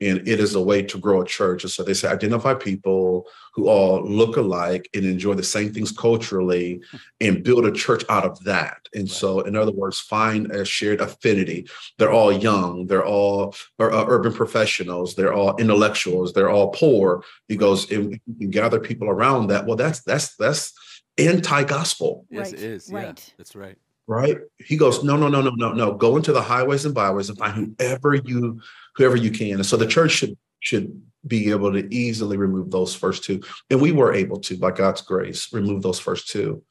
[0.00, 1.64] And it is a way to grow a church.
[1.64, 5.92] And so they say identify people who all look alike and enjoy the same things
[5.92, 6.82] culturally
[7.20, 8.78] and build a church out of that.
[8.94, 11.66] And so, in other words, find a shared affinity.
[11.98, 17.24] They're all young, they're all are, uh, urban professionals, they're all intellectuals, they're all poor.
[17.48, 19.66] He goes, and you can gather people around that.
[19.66, 20.72] Well, that's that's that's
[21.18, 22.90] anti-gospel, Yes, Right, it is.
[22.90, 22.96] Yeah.
[22.98, 23.34] right.
[23.36, 23.78] That's right.
[24.06, 24.38] Right?
[24.58, 25.94] He goes, no, no, no, no, no, no.
[25.94, 28.60] Go into the highways and byways and find whoever you
[28.96, 29.54] whoever you can.
[29.54, 33.42] And so the church should should be able to easily remove those first two.
[33.70, 36.62] And we were able to, by God's grace, remove those first two.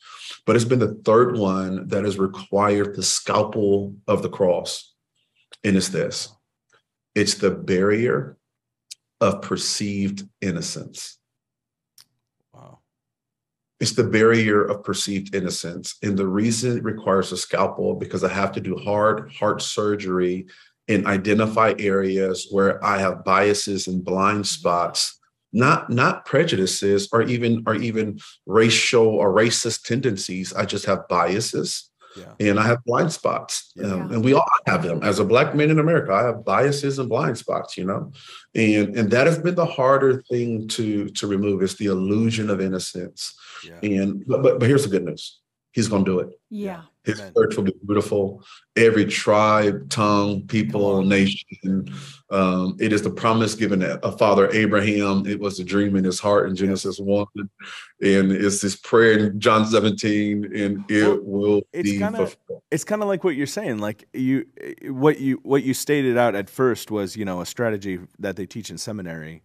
[0.46, 4.94] But it's been the third one that has required the scalpel of the cross.
[5.64, 6.30] And it's this
[7.16, 8.38] it's the barrier
[9.20, 11.18] of perceived innocence.
[13.82, 15.96] It's the barrier of perceived innocence.
[16.04, 20.46] And the reason it requires a scalpel because I have to do hard heart surgery
[20.88, 25.20] and identify areas where I have biases and blind spots,
[25.52, 30.54] not not prejudices or even or even racial or racist tendencies.
[30.54, 32.34] I just have biases Yeah.
[32.48, 33.72] and I have blind spots.
[33.76, 33.94] Yeah.
[33.94, 35.00] Um, and we all have them.
[35.02, 38.12] As a black man in America, I have biases and blind spots, you know.
[38.54, 42.60] And and that has been the harder thing to to remove is the illusion of
[42.62, 43.34] innocence.
[43.64, 43.80] Yeah.
[43.82, 45.40] And but but, but here's the good news.
[45.74, 46.30] He's gonna do it.
[46.50, 46.82] Yeah.
[47.06, 47.34] His Amen.
[47.36, 48.44] church will be beautiful.
[48.76, 51.92] Every tribe, tongue, people, nation.
[52.30, 55.26] Um, it is the promise given to a father Abraham.
[55.26, 57.26] It was a dream in his heart in Genesis 1.
[58.02, 62.62] And it's this prayer in John 17, and it will it's be kinda- fulfilled.
[62.70, 64.46] it's kind of like what you're saying like you
[64.90, 68.46] what you what you stated out at first was you know a strategy that they
[68.46, 69.42] teach in seminary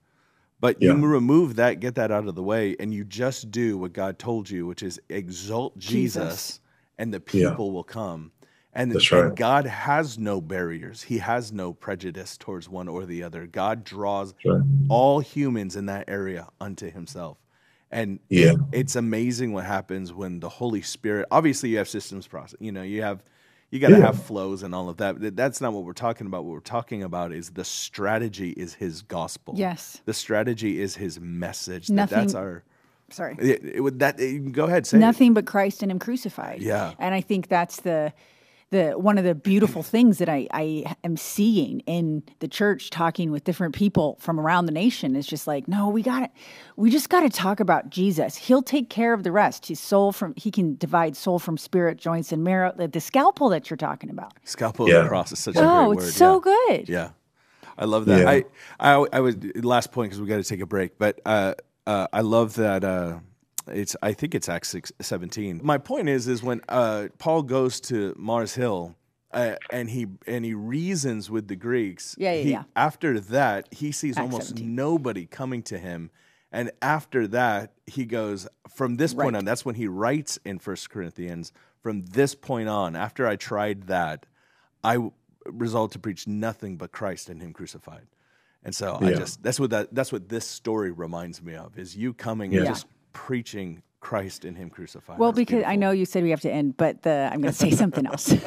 [0.61, 1.07] but you Yeah.
[1.07, 4.49] remove that get that out of the way and you just do what god told
[4.49, 6.61] you which is exalt jesus, Jesus.
[6.99, 7.51] and the Yeah.
[7.51, 8.33] people will come
[8.73, 13.23] and, That's and god has no barriers he has no prejudice towards one or the
[13.23, 14.62] other god draws Right.
[14.88, 17.38] all humans in that area unto himself
[17.90, 18.55] and Yeah.
[18.73, 22.83] it's amazing what happens when the holy spirit obviously you have systems process you know
[22.83, 23.23] you have
[23.71, 24.07] you got to Yeah.
[24.07, 27.03] have flows and all of that that's not what we're talking about what we're talking
[27.03, 30.01] about is the strategy is his gospel Yes.
[30.05, 32.63] the strategy is his message that Nothing- that's our
[33.11, 33.37] Sorry.
[33.39, 35.01] it, it that it- go ahead say it.
[35.01, 36.61] Nothing but Christ and Him crucified.
[36.61, 36.95] Yeah.
[36.99, 38.13] And I think that's the
[38.71, 43.31] the one of the beautiful things that I, I am seeing in the church talking
[43.31, 46.31] with different people from around the nation is just like, no, we got it
[46.77, 48.37] we just got to talk about Jesus.
[48.37, 49.67] He'll take care of the rest.
[49.67, 52.73] His soul from he can divide soul from spirit, joints and marrow.
[52.77, 54.35] The, the scalpel that you're talking about.
[54.45, 54.97] scalpel Yeah.
[54.97, 56.41] of the cross is such a Oh, great it's word so yeah.
[56.77, 56.89] good.
[56.89, 57.11] Yeah,
[57.79, 58.21] I love that.
[58.21, 58.31] Yeah.
[58.31, 58.45] I,
[58.99, 61.55] I, I was last point because we got to take a break, but uh,
[61.87, 62.85] uh, I love that.
[62.85, 63.21] Uh,
[63.69, 65.61] it's I think it's Acts 6, 17.
[65.63, 68.97] My point is, is when uh, Paul goes to Mars Hill.
[69.33, 72.15] Uh, and he and he reasons with the Greeks.
[72.17, 72.63] Yeah, yeah, he, yeah.
[72.75, 74.75] After that, he sees Acts almost 17.
[74.75, 76.11] nobody coming to him,
[76.53, 79.39] and after that, he goes from this point Right.
[79.41, 79.45] on.
[79.45, 81.53] That's when he writes in First Corinthians.
[81.83, 84.25] From this point on, after I tried that,
[84.83, 85.11] I
[85.45, 88.07] resolved to preach nothing but Christ and Him crucified.
[88.63, 91.97] And so I just that's what that that's what this story reminds me of is
[91.97, 95.19] you coming and just preaching Christ in Him crucified.
[95.19, 97.53] Well, That's because I know you said we have to end, but the I'm going
[97.53, 98.33] to say something else.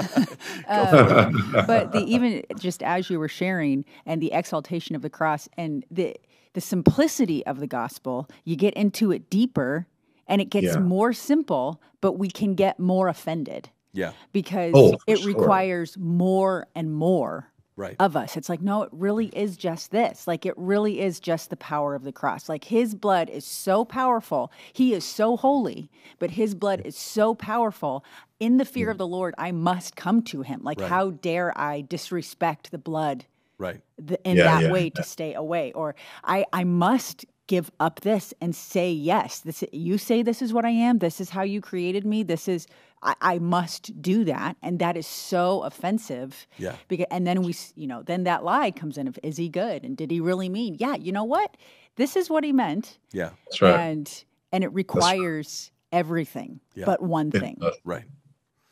[0.68, 5.50] Um, but the even just as you were sharing and the exaltation of the cross
[5.58, 6.16] and the
[6.54, 9.88] the simplicity of the gospel, you get into it deeper
[10.28, 10.80] and it gets Yeah.
[10.80, 15.26] more simple, but we can get more offended Yeah, because Oh, it sure.
[15.28, 17.49] requires more and more
[17.80, 17.96] right.
[18.00, 18.38] of us.
[18.38, 19.36] It's like, no, it really mm.
[19.36, 20.28] is just this.
[20.28, 22.50] Like, it really is just the power of the cross.
[22.50, 24.52] Like, his blood is so powerful.
[24.74, 25.89] He is so holy,
[26.20, 28.04] but his blood is so powerful.
[28.39, 28.92] In the fear mm.
[28.92, 30.62] of the Lord, I must come to him.
[30.63, 30.89] Like, Right.
[30.89, 33.26] how dare I disrespect the blood
[33.58, 33.82] right.
[34.06, 35.72] th- in Yeah, that yeah, way to stay away?
[35.74, 39.39] Or I, I must give up this and say yes.
[39.39, 41.00] This you say this is what I am.
[41.00, 42.22] This is how you created me.
[42.22, 42.68] This is
[43.02, 46.48] I, I must do that, and that is so offensive.
[46.58, 46.76] Yeah.
[46.88, 49.84] Because and then we, you know, then that lie comes in of is he good
[49.84, 50.76] and did he really mean?
[50.80, 50.96] Yeah.
[50.96, 51.56] You know what?
[51.96, 53.32] This is what he meant, Yeah.
[53.46, 53.80] That's right.
[53.80, 56.86] and and it requires everything Yeah.
[56.86, 57.40] but one Yeah.
[57.40, 57.62] thing.
[57.84, 58.06] Right.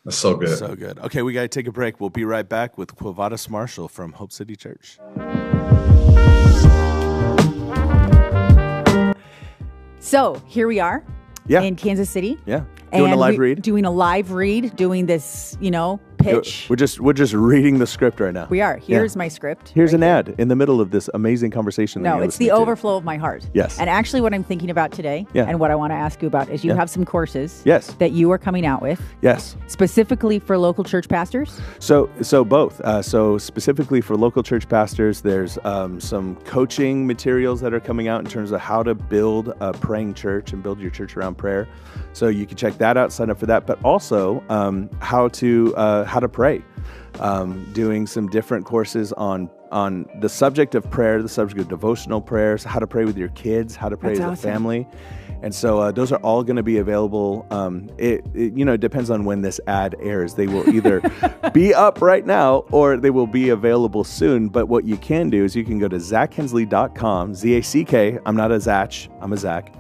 [0.06, 0.58] That's so good.
[0.58, 1.00] So good.
[1.00, 2.00] Okay, we got to take a break.
[2.00, 4.98] We'll be right back with Quovadis Marshall from Hope City Church.
[10.00, 11.04] So here we are
[11.48, 11.62] Yeah.
[11.62, 12.38] in Kansas City.
[12.46, 12.64] Yeah.
[12.94, 13.62] Doing a live read.
[13.62, 16.00] Doing a live read, doing this, you know,
[16.36, 16.68] pitch.
[16.70, 18.48] We're just we're just reading the script right now.
[18.50, 18.78] We are.
[18.78, 19.70] Here's my script.
[19.70, 20.34] Here's right an here.
[20.34, 22.02] ad in the middle of this amazing conversation.
[22.02, 22.56] No, it's the listening to.
[22.62, 23.48] overflow of my heart.
[23.54, 23.80] Yes.
[23.80, 25.46] And actually, what I'm thinking about today Yeah.
[25.48, 26.78] and what I want to ask you about is you Yeah.
[26.78, 27.94] have some courses Yes.
[28.00, 29.56] that you are coming out with Yes.
[29.68, 31.60] specifically for local church pastors.
[31.80, 32.82] So, so both.
[32.82, 38.08] Uh, so specifically for local church pastors, there's um, some coaching materials that are coming
[38.08, 41.36] out in terms of how to build a praying church and build your church around
[41.38, 41.68] prayer.
[42.14, 43.66] So you can check that out, sign up for that.
[43.68, 46.64] But also um, how to uh, how to pray.
[47.20, 52.22] Um, doing some different courses on on the subject of prayer, the subject of devotional
[52.22, 54.50] prayers, how to pray with your kids, how to pray That's as awesome.
[54.50, 54.88] a family.
[55.42, 57.46] And so uh, those are all going to be available.
[57.52, 60.34] Um, it, it you know it depends on when this ad airs.
[60.34, 61.02] They will either
[61.54, 64.50] be up right now or they will be available soon.
[64.50, 68.18] But what you can do is you can go to zackhensley.com, Z A C K.
[68.26, 69.74] I'm not a Zach, I'm a Zack.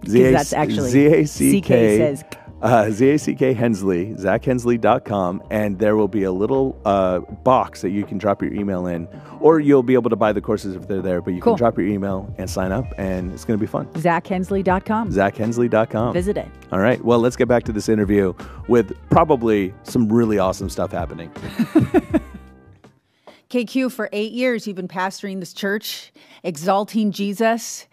[0.00, 2.24] Because that's actually Z A C K says
[2.64, 8.16] uh, Z-A-C-K Hensley, zackhensley.com, and there will be a little uh, box that you can
[8.18, 9.06] drop your email in,
[9.40, 11.52] or you'll be able to buy the courses if they're there, but you Cool.
[11.54, 13.86] can drop your email and sign up, and it's going to be fun.
[13.92, 15.10] zackhensley.com.
[15.12, 16.12] zackhensley.com.
[16.14, 16.48] Visit it.
[16.72, 18.32] All right, well, let's get back to this interview
[18.66, 21.30] with probably some really awesome stuff happening.
[23.50, 27.86] KQ, for eight years, you've been pastoring this church, exalting Jesus,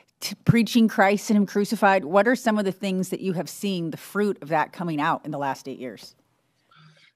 [0.46, 2.06] preaching Christ and Him crucified.
[2.06, 5.00] What are some of the things that you have seen the fruit of that coming
[5.02, 6.16] out in the last eight years?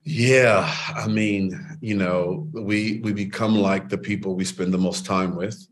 [0.03, 5.03] Yeah, I mean, you know, we we become like the people we spend the most
[5.05, 5.67] time with.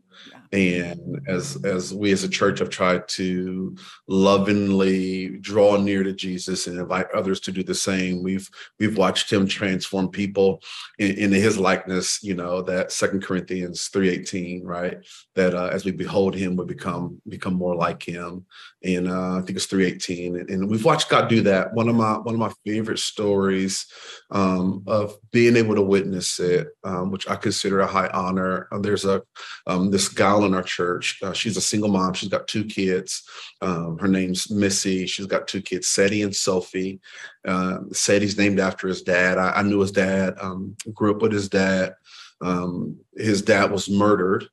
[0.54, 6.68] And as as we as a church have tried to lovingly draw near to Jesus
[6.68, 10.62] and invite others to do the same, we've we've watched him transform people
[11.00, 14.98] in, into his likeness, you know, that second Corinthians 3:18, right?
[15.34, 18.46] That uh, as we behold him, we become become more like him.
[18.84, 20.38] And uh, I think it's 3:18.
[20.38, 21.74] And, and we've watched God do that.
[21.74, 23.86] One of my one of my favorite stories
[24.30, 28.68] um, of being able to witness it, um, which I consider a high honor.
[28.70, 29.20] Uh, there's a
[29.66, 30.08] um, this
[30.46, 31.20] in our church.
[31.22, 32.14] Uh, she's a single mom.
[32.14, 33.22] She's got two kids.
[33.60, 35.06] Um, her name's Missy.
[35.06, 37.00] She's got two kids, Seti and Sophie.
[37.46, 39.38] Uh, Seti's named after his dad.
[39.38, 40.34] I, I knew his dad.
[40.40, 41.94] Um, grew up with his dad.
[42.40, 44.48] Um, his dad was murdered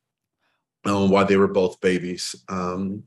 [0.85, 2.35] um, while they were both babies.
[2.49, 3.03] Um,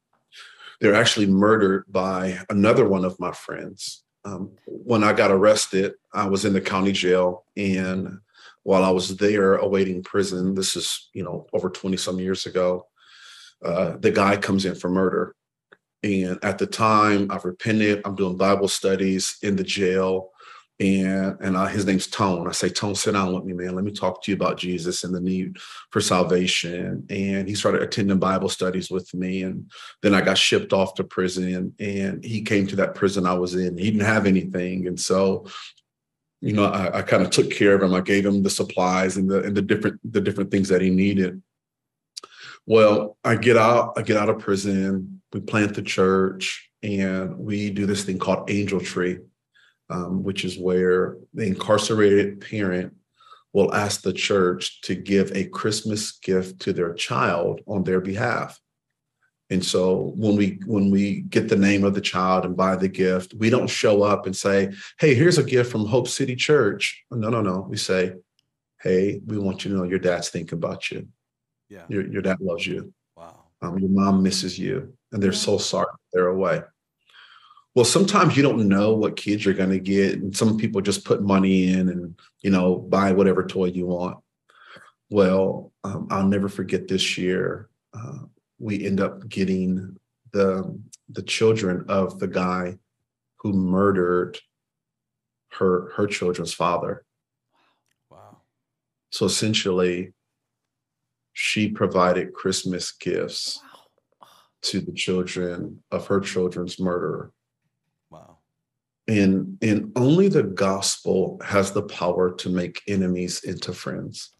[0.80, 4.02] they were actually murdered by another one of my friends.
[4.24, 8.20] Um, when I got arrested, I was in the county jail, and
[8.64, 12.88] while I was there awaiting prison, this is you know over twenty some years ago,
[13.64, 15.36] uh, the guy comes in for murder.
[16.02, 18.02] And at the time, I've repented.
[18.04, 20.32] I'm doing Bible studies in the jail,
[20.78, 22.46] and and uh, his name's Tone.
[22.46, 23.74] I say, Tone, sit down with me, man.
[23.74, 25.56] Let me talk to you about Jesus and the need
[25.90, 27.06] for salvation.
[27.08, 29.70] And he started attending Bible studies with me, and
[30.02, 31.74] then I got shipped off to prison.
[31.78, 33.78] And he came to that prison I was in.
[33.78, 35.46] He didn't have anything, and so
[36.44, 37.94] you know, I, I kind of took care of him.
[37.94, 40.90] I gave him the supplies and the and the different the different things that he
[40.90, 41.42] needed.
[42.66, 47.70] Well, I get out, I get out of prison, we plant the church, and we
[47.70, 49.20] do this thing called Angel Tree,
[49.88, 52.94] um, which is where the incarcerated parent
[53.54, 58.60] will ask the church to give a Christmas gift to their child on their behalf.
[59.50, 62.88] And so when we when we get the name of the child and buy the
[62.88, 67.04] gift, we don't show up and say, "Hey, here's a gift from Hope City Church."
[67.10, 67.66] No, no, no.
[67.68, 68.14] We say,
[68.82, 71.08] "Hey, we want you to know your dad's thinking about you.
[71.68, 71.84] Yeah.
[71.88, 72.94] Your your dad loves you.
[73.16, 73.44] Wow.
[73.60, 76.62] Um, your mom misses you, and they're so sorry they're away."
[77.74, 81.04] Well, sometimes you don't know what kids you're going to get, and some people just
[81.04, 84.18] put money in and you know buy whatever toy you want.
[85.10, 87.68] Well, um, I'll never forget this year.
[87.92, 88.20] Uh,
[88.64, 89.94] we end up getting
[90.32, 92.78] the the children of the guy
[93.36, 94.38] who murdered
[95.50, 97.04] her her children's father.
[98.10, 98.38] Wow.
[99.10, 100.14] So essentially,
[101.34, 103.60] she provided Christmas gifts
[104.62, 107.32] to the children of her children's murderer.
[108.08, 108.38] Wow.
[109.06, 114.30] And and only the gospel has the power to make enemies into friends.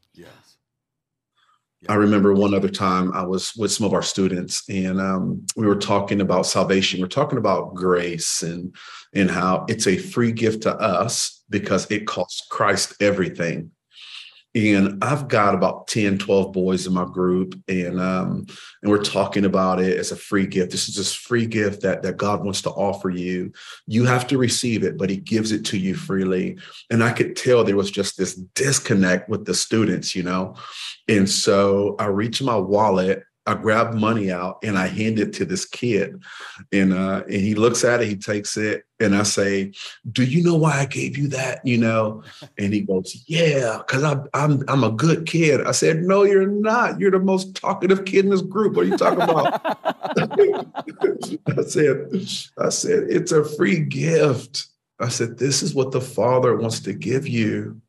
[1.88, 5.66] I remember one other time I was with some of our students and um, we
[5.66, 7.00] were talking about salvation.
[7.00, 8.74] We're talking about grace and
[9.12, 13.70] and how it's a free gift to us because it costs Christ everything.
[14.54, 18.46] And I've got about 10, 12 boys in my group, and um,
[18.82, 20.70] and we're talking about it as a free gift.
[20.70, 23.52] This is this free gift that that God wants to offer you.
[23.86, 26.58] You have to receive it, but He gives it to you freely.
[26.90, 30.54] And I could tell there was just this disconnect with the students, you know.
[31.08, 35.44] And so I reached my wallet I grab money out and I hand it to
[35.44, 36.22] this kid,
[36.72, 39.72] and uh, and he looks at it, he takes it, and I say,
[40.10, 42.22] "Do you know why I gave you that?" You know,
[42.58, 46.46] and he goes, "Yeah, because I'm I'm I'm a good kid." I said, "No, you're
[46.46, 46.98] not.
[46.98, 48.76] You're the most talkative kid in this group.
[48.76, 49.60] What are you talking about?"
[51.58, 52.10] I said,
[52.58, 54.66] "I said it's a free gift."
[55.00, 57.82] I said, "This is what the Father wants to give you."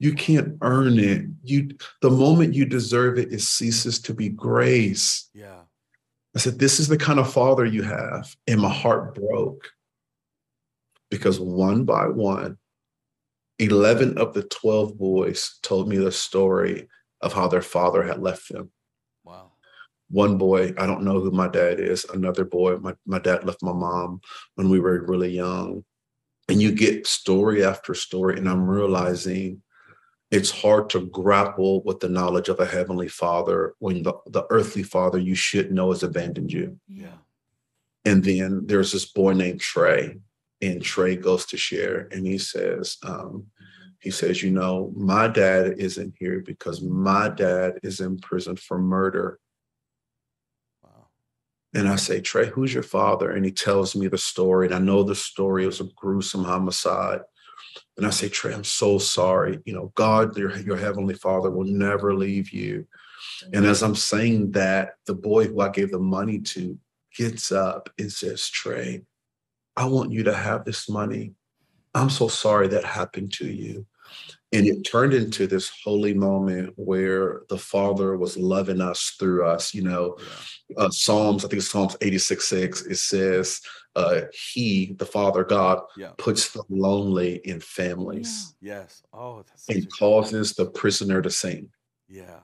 [0.00, 1.26] You can't earn it.
[1.44, 5.28] You the moment you deserve it, it ceases to be grace.
[5.34, 5.60] Yeah.
[6.34, 8.34] I said, This is the kind of father you have.
[8.48, 9.70] And my heart broke
[11.10, 12.56] because one by one,
[13.58, 16.88] 11 of the 12 boys told me the story
[17.20, 18.70] of how their father had left them.
[19.22, 19.52] Wow.
[20.08, 22.06] One boy, I don't know who my dad is.
[22.06, 24.22] Another boy, my, my dad left my mom
[24.54, 25.84] when we were really young.
[26.48, 29.62] And you get story after story, and I'm realizing
[30.30, 34.82] it's hard to grapple with the knowledge of a heavenly father when the, the earthly
[34.82, 36.78] father you should know has abandoned you.
[36.86, 37.18] Yeah.
[38.04, 40.16] And then there's this boy named Trey,
[40.62, 43.46] and Trey goes to share, and he says, um,
[44.00, 48.78] he says, you know, my dad isn't here because my dad is in prison for
[48.78, 49.38] murder.
[50.82, 51.08] Wow.
[51.74, 53.32] And I say, Trey, who's your father?
[53.32, 54.66] And he tells me the story.
[54.66, 55.66] And I know the story.
[55.66, 57.20] Was a gruesome homicide.
[57.96, 59.60] And I say, Trey, I'm so sorry.
[59.64, 62.86] You know, God, your, your heavenly father will never leave you.
[63.52, 66.78] And as I'm saying that, the boy who I gave the money to
[67.16, 69.02] gets up and says, Trey,
[69.76, 71.34] I want you to have this money.
[71.94, 73.86] I'm so sorry that happened to you.
[74.52, 79.72] And it turned into this holy moment where the Father was loving us through us.
[79.72, 80.16] You know,
[80.68, 80.84] yeah.
[80.84, 83.60] uh, Psalms, I think it's Psalms 86 6, it says,
[83.94, 86.10] uh, He, the Father God, yeah.
[86.18, 88.54] puts the lonely in families.
[88.60, 88.80] Yeah.
[88.80, 89.02] Yes.
[89.12, 91.70] Oh, that's and causes the prisoner to sing.
[92.08, 92.40] Yeah.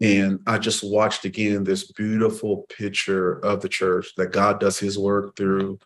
[0.00, 4.98] And I just watched again this beautiful picture of the church that God does his
[4.98, 5.78] work through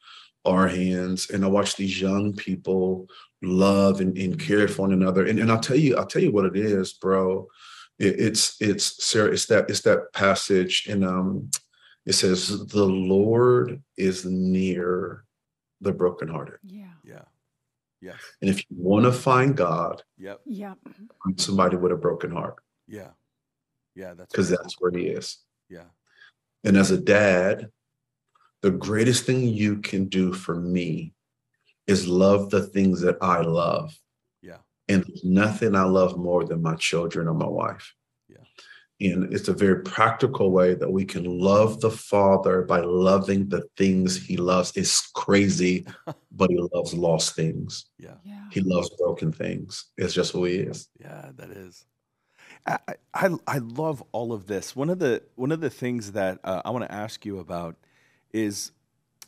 [0.45, 1.31] our hands.
[1.31, 3.09] And I watched these young people
[3.43, 5.27] love and, and care for one another.
[5.27, 7.49] And, and I'll tell you, I'll tell you what it is, bro.
[7.99, 11.51] It, it's it's Sarah, it's that it's that passage in um
[12.05, 15.25] it says the Lord is near
[15.81, 16.59] the brokenhearted.
[16.65, 16.87] Yeah.
[17.05, 17.25] Yeah.
[18.01, 18.19] Yes.
[18.41, 20.41] And if you want to find God, yep.
[20.45, 20.79] Yep.
[21.25, 22.57] Find somebody with a broken heart.
[22.89, 23.11] Yeah.
[23.95, 24.15] Yeah.
[24.15, 25.39] That's because that's where he is.
[25.69, 25.85] Yeah.
[26.65, 27.71] And as a dad,
[28.63, 31.15] the greatest thing you can do for me
[31.87, 33.97] is love the things that I love.
[34.41, 34.59] Yeah.
[34.89, 37.93] And there's nothing I love more than my children or my wife.
[38.29, 39.13] Yeah.
[39.13, 43.65] And it's a very practical way that we can love the Father by loving the
[43.77, 44.77] things he loves.
[44.77, 45.87] It's crazy,
[46.33, 47.87] but he loves lost things.
[47.99, 48.15] Yeah.
[48.25, 48.45] yeah.
[48.51, 49.87] He loves broken things.
[49.97, 50.89] It's just who he is.
[51.01, 51.85] Yeah, that is.
[52.67, 52.79] I,
[53.15, 54.77] I, I love all of this.
[54.77, 57.77] One of the one of the things that uh, I want to ask you about
[58.33, 58.71] is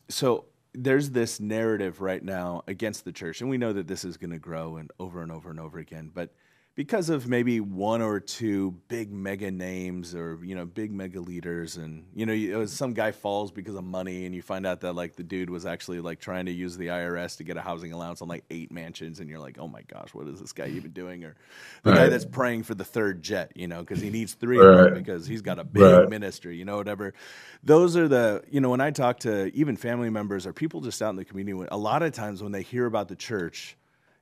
[0.08, 4.16] so there's this narrative right now against the church, and we know that this is
[4.16, 6.10] going to grow and over and over and over again.
[6.12, 6.34] But
[6.76, 11.76] because of maybe one or two big mega names or you know big mega leaders
[11.76, 14.80] and you know you, uh, some guy falls because of money and you find out
[14.80, 17.60] that like the dude was actually like trying to use the IRS to get a
[17.60, 20.52] housing allowance on like eight mansions and you're like oh my gosh what is this
[20.52, 21.36] guy even doing or
[21.82, 21.98] the right.
[21.98, 24.94] guy that's praying for the third jet you know because he needs three right.
[24.94, 26.08] because he's got a big right.
[26.08, 27.14] ministry you know whatever
[27.62, 31.00] those are the you know when I talk to even family members or people just
[31.00, 33.76] out in the community a lot of times when they hear about the church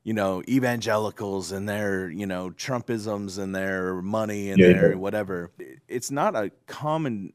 [0.05, 4.97] you know, evangelicals and their, you know, Trumpisms and their money and yeah, their yeah.
[4.97, 5.53] whatever.
[5.89, 7.33] It's not a common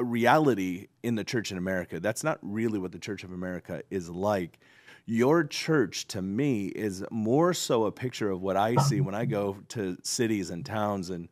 [0.00, 2.00] reality in the church in America.
[2.00, 4.58] That's not really what the Church of America is like.
[5.06, 9.24] Your church, to me, is more so a picture of what I see when I
[9.24, 11.28] go to cities and towns and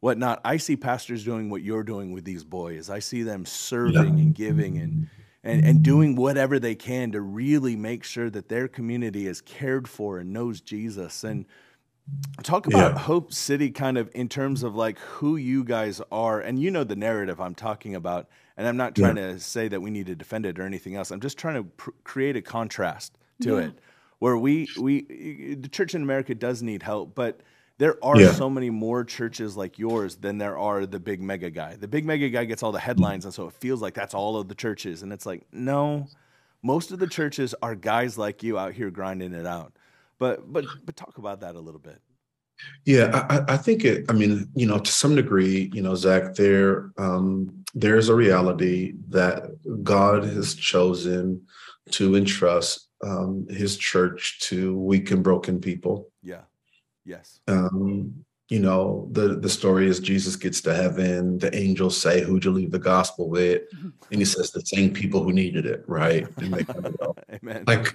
[0.00, 0.40] whatnot.
[0.44, 2.90] I see pastors doing what you're doing with these boys.
[2.90, 4.24] I see them serving yeah.
[4.24, 5.19] and giving and mm-hmm.
[5.42, 9.88] And, and doing whatever they can to really make sure that their community is cared
[9.88, 11.24] for and knows Jesus.
[11.24, 11.46] And
[12.42, 12.98] talk about yeah.
[12.98, 16.40] Hope City kind of in terms of like who you guys are.
[16.40, 18.28] And you know the narrative I'm talking about.
[18.56, 19.32] And I'm not trying yeah.
[19.32, 21.10] to say that we need to defend it or anything else.
[21.10, 23.66] I'm just trying to pr- create a contrast to yeah.
[23.66, 23.78] it
[24.18, 27.40] where we, we, the church in America does need help, but
[27.80, 28.32] there are yeah.
[28.32, 31.76] so many more churches like yours than there are the big mega guy.
[31.76, 34.36] The big mega guy gets all the headlines, and so it feels like that's all
[34.36, 35.02] of the churches.
[35.02, 36.06] And it's like, no,
[36.62, 39.72] most of the churches are guys like you out here grinding it out.
[40.18, 42.02] But but but talk about that a little bit.
[42.84, 44.04] Yeah, I, I think it.
[44.10, 48.92] I mean, you know, to some degree, you know, Zack, there um, there's a reality
[49.08, 51.40] that God has chosen
[51.92, 56.09] to entrust um, His church to weak and broken people.
[57.04, 57.16] Yeah.
[57.16, 57.40] Yes.
[57.48, 61.38] Um, you know, the the story is Jesus gets to heaven.
[61.38, 63.62] The angels say, "Who'd you leave the gospel with?"
[64.10, 66.26] And he says, "The same people who needed it." Right?
[66.38, 67.64] And they kind of go, Amen.
[67.66, 67.94] like,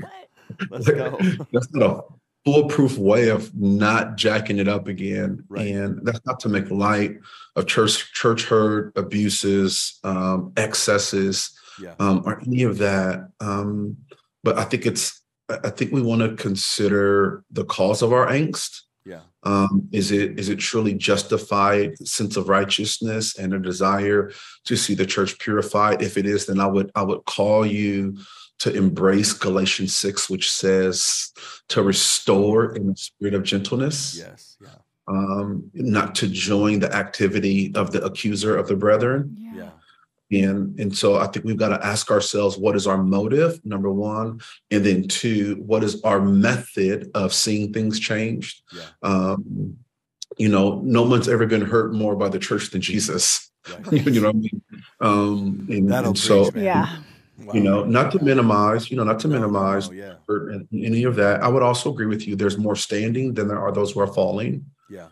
[0.69, 1.17] Let's go.
[1.51, 2.03] that's not a
[2.45, 5.43] foolproof way of not jacking it up again.
[5.49, 5.67] Right.
[5.67, 7.17] And that's not to make light
[7.57, 11.51] of church church hurt, abuses, um, excesses,
[11.81, 11.95] Yeah.
[11.99, 13.29] um, or any of that.
[13.41, 13.97] Um,
[14.43, 18.27] but I think it's I I think we want to consider the cause of our
[18.27, 18.83] angst.
[19.05, 19.21] Yeah.
[19.43, 24.31] Um, is it is it truly justified sense of righteousness and a desire
[24.65, 26.01] to see the church purified?
[26.01, 28.17] If it is, then I would I would call you
[28.59, 31.31] to embrace Galatians 6, which says
[31.69, 34.57] to restore in the spirit of gentleness, Yes.
[34.61, 34.69] Yeah.
[35.09, 39.35] um, not to join the activity of the accuser of the brethren.
[39.37, 39.71] Yeah.
[40.31, 43.91] And, and so I think we've got to ask ourselves what is our motive, number
[43.91, 48.61] one, and then two, what is our method of seeing things changed?
[48.73, 48.85] Yeah.
[49.03, 49.77] Um,
[50.37, 53.51] you know, no one's ever been hurt more by the church than Jesus.
[53.69, 53.93] Right.
[54.05, 54.61] you know what I mean?
[54.99, 56.63] Um, and, That'll and so, man.
[56.63, 56.97] Yeah.
[57.37, 57.53] Wow.
[57.53, 60.59] you know, not to minimize, you know, not to No, no, minimize no, yeah.
[60.71, 61.43] any of that.
[61.43, 62.35] I would also agree with you.
[62.35, 64.65] There's more standing than there are those who are falling.
[64.89, 65.07] Yeah.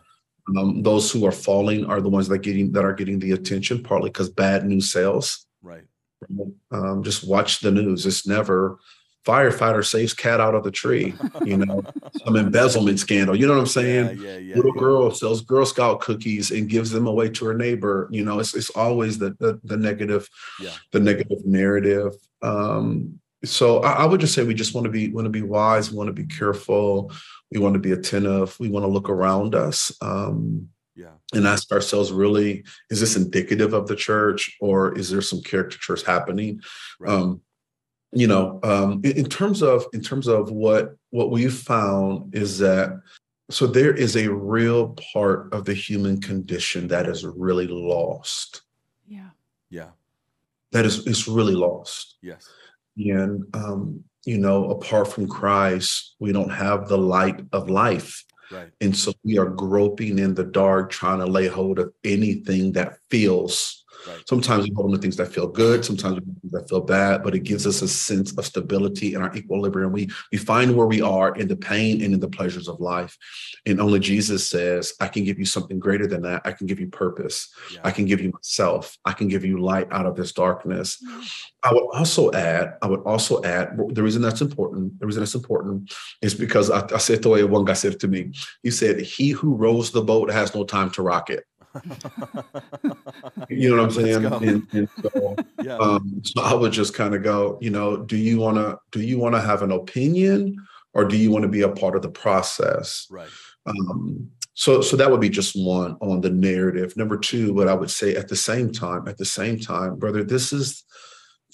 [0.48, 3.82] Um, those who are falling are the ones that getting that are getting the attention,
[3.82, 5.46] partly because bad news sells.
[5.62, 5.84] Right.
[6.70, 8.06] Um, just watch the news.
[8.06, 8.78] It's never
[9.26, 11.14] firefighter saves cat out of the tree.
[11.44, 11.82] You know,
[12.24, 13.34] some embezzlement scandal.
[13.34, 14.18] You know what I'm saying?
[14.18, 14.32] Yeah.
[14.32, 14.38] Yeah.
[14.38, 14.56] Yeah.
[14.56, 18.08] Little girl sells Girl Scout cookies and gives them away to her neighbor.
[18.10, 20.28] You know, it's it's always the the, the negative,
[20.60, 20.74] Yeah.
[20.92, 22.12] the negative narrative.
[22.42, 25.42] Um, so I, I would just say we just want to be want to be
[25.42, 27.12] wise, we want to be careful,
[27.54, 29.96] we want to be attentive, we want to look around us.
[30.02, 31.14] Um, Yeah.
[31.34, 36.02] and ask ourselves really is this indicative of the church or is there some caricatures
[36.04, 36.60] happening
[37.00, 37.10] Right.
[37.14, 37.40] um
[38.12, 42.58] you know um in, in terms of in terms of what what we've found is
[42.58, 42.86] that
[43.50, 48.62] so there is a real part of the human condition that is really lost
[49.18, 49.30] Yeah.
[49.78, 49.90] yeah.
[50.70, 52.42] that is is really lost Yes.
[53.18, 53.32] and
[53.62, 58.70] um you know apart from christ we don't have the light of life Right.
[58.80, 62.98] And so we are groping in the dark, trying to lay hold of anything that
[63.10, 63.83] feels.
[64.06, 64.28] Right.
[64.28, 66.52] Sometimes we hold on to things that feel good, sometimes we hold on to things
[66.52, 69.92] that feel bad, but it gives us a sense of stability and our equilibrium.
[69.92, 73.16] We we find where we are in the pain and in the pleasures of life.
[73.66, 76.42] And only Jesus says, I can give you something greater than that.
[76.44, 77.52] I can give you purpose.
[77.72, 77.80] Yeah.
[77.84, 78.96] I can give you myself.
[79.04, 81.02] I can give you light out of this darkness.
[81.02, 81.22] Mm-hmm.
[81.62, 85.34] I would also add, I would also add the reason that's important, the reason that's
[85.34, 88.32] important is because I, I said the way one guy said it to me.
[88.62, 91.44] He said, He who rows the boat has no time to rock it.
[93.48, 94.24] You know what I'm saying?
[94.24, 95.76] And, and so, yeah.
[95.76, 99.04] um, so I would just kind of go, you know, do you want to do
[99.04, 100.56] you want to have an opinion
[100.92, 103.06] or do you want to be a part of the process?
[103.10, 103.28] right.
[103.66, 106.96] Um, so, so that would be just one on the narrative.
[106.96, 110.22] Number two, what I would say at the same time, at the same time, brother,
[110.22, 110.84] this is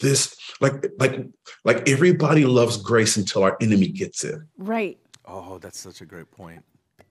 [0.01, 1.27] this like like
[1.65, 4.41] like everybody loves grace until our enemy gets it.
[4.59, 4.99] Right.
[5.25, 6.65] Oh, that's such a great point.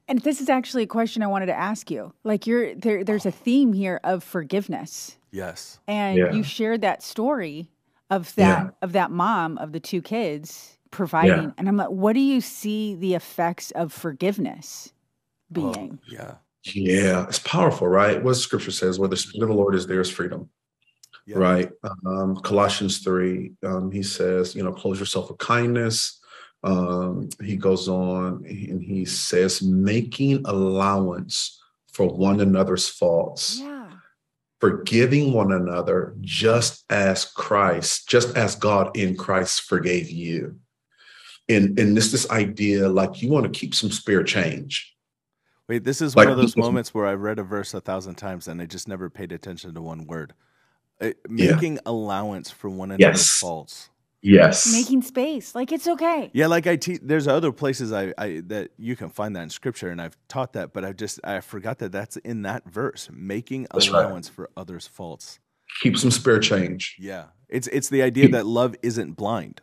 [0.09, 2.11] And this is actually a question I wanted to ask you.
[2.23, 5.17] Like you're there there's a theme here of forgiveness.
[5.31, 5.79] Yes.
[5.87, 6.33] And Yeah.
[6.33, 7.69] you shared that story
[8.09, 8.69] of that Yeah.
[8.81, 11.43] of that mom of the two kids providing.
[11.49, 11.53] Yeah.
[11.59, 14.91] And I'm like, what do you see the effects of forgiveness
[15.55, 15.99] Oh, being?
[16.07, 16.35] yeah.
[16.63, 18.21] Yeah, it's powerful, right?
[18.21, 20.49] What scripture says, where the spirit of the Lord is, there is freedom.
[21.25, 21.37] Yeah.
[21.37, 21.71] right?
[22.07, 26.18] Um, Colossians 3, um, he says, you know, close yourself with kindness.
[26.63, 33.87] Um, he goes on and he says, making allowance for one another's faults, Yeah.
[34.59, 40.59] forgiving one another just as Christ, just as God in Christ forgave you.
[41.47, 44.95] And, and this this idea like you want to keep some spare change.
[45.67, 48.15] Wait, this is Like, one of those moments where I read a verse a thousand
[48.15, 50.33] times and I just never paid attention to one word.
[51.01, 51.51] Uh, Yeah.
[51.53, 53.39] making allowance for one another's Yes.
[53.39, 53.89] faults.
[54.21, 54.71] Yes.
[54.73, 55.55] Making space.
[55.55, 56.29] Like it's okay.
[56.33, 56.99] Yeah, like I teach.
[57.01, 60.53] There's other places I, I that you can find that in scripture, and I've taught
[60.53, 63.09] that, but I just I forgot that that's in that verse.
[63.11, 64.03] Making That's right.
[64.03, 65.39] allowance for others' faults.
[65.81, 66.97] keep some spare change.
[66.99, 69.61] Yeah, it's it's the idea that love isn't blind.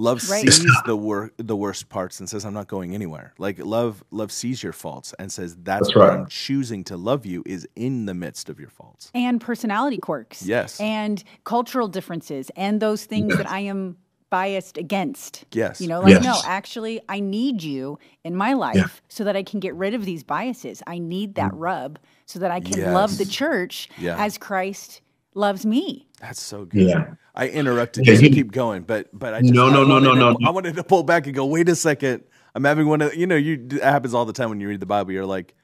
[0.00, 0.50] Love Right.
[0.50, 4.32] sees the wor- the worst parts and says, "I'm not going anywhere." Like love, love
[4.32, 6.18] sees your faults and says, "That's, That's why right.
[6.20, 10.42] I'm choosing to love you is in the midst of your faults." And personality quirks.
[10.42, 10.80] Yes.
[10.80, 13.98] And cultural differences and those things that I am
[14.30, 15.44] biased against.
[15.52, 15.80] Yes.
[15.80, 16.24] You know, like, Yes.
[16.24, 20.04] no, actually, I need you in my life so that I can get rid of
[20.04, 20.82] these biases.
[20.86, 21.58] I need that mm.
[21.58, 24.16] rub so that I can love the church Yeah.
[24.24, 25.00] as Christ
[25.34, 26.06] loves me.
[26.20, 26.88] That's so good.
[26.88, 27.14] Yeah.
[27.34, 29.98] I interrupted Yeah, you to keep going, but but I just, No, I no, no,
[29.98, 30.46] no, to- no, no.
[30.46, 31.46] I wanted to pull back and go.
[31.46, 32.24] Wait a second.
[32.54, 34.80] I'm having one of you know you it happens all the time when you read
[34.80, 35.12] the Bible.
[35.12, 35.54] You're like,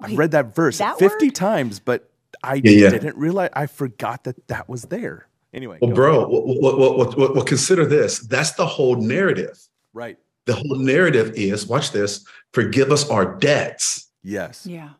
[0.00, 1.34] I've Wait, read that verse that 50 word?
[1.34, 2.10] times, but
[2.42, 2.90] I Yeah, yeah.
[2.90, 3.50] didn't realize.
[3.54, 5.26] I forgot that that was there.
[5.54, 8.18] Anyway, Well, bro, Well, what, what, what, what, what- consider this.
[8.26, 9.56] That's the whole narrative.
[9.94, 10.18] right?
[10.46, 14.08] The whole narrative is, watch this, forgive us our debts.
[14.22, 14.66] Yes.
[14.66, 14.90] Yeah.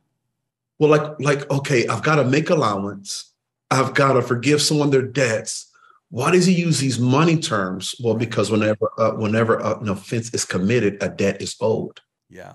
[0.79, 3.33] Well, like, like, okay, I've got to make allowance.
[3.71, 5.71] I've got to forgive someone their debts.
[6.11, 7.95] Why does he use these money terms?
[8.03, 12.01] Well, because whenever, uh, whenever uh, an offense is committed, a debt is owed.
[12.31, 12.53] Yeah.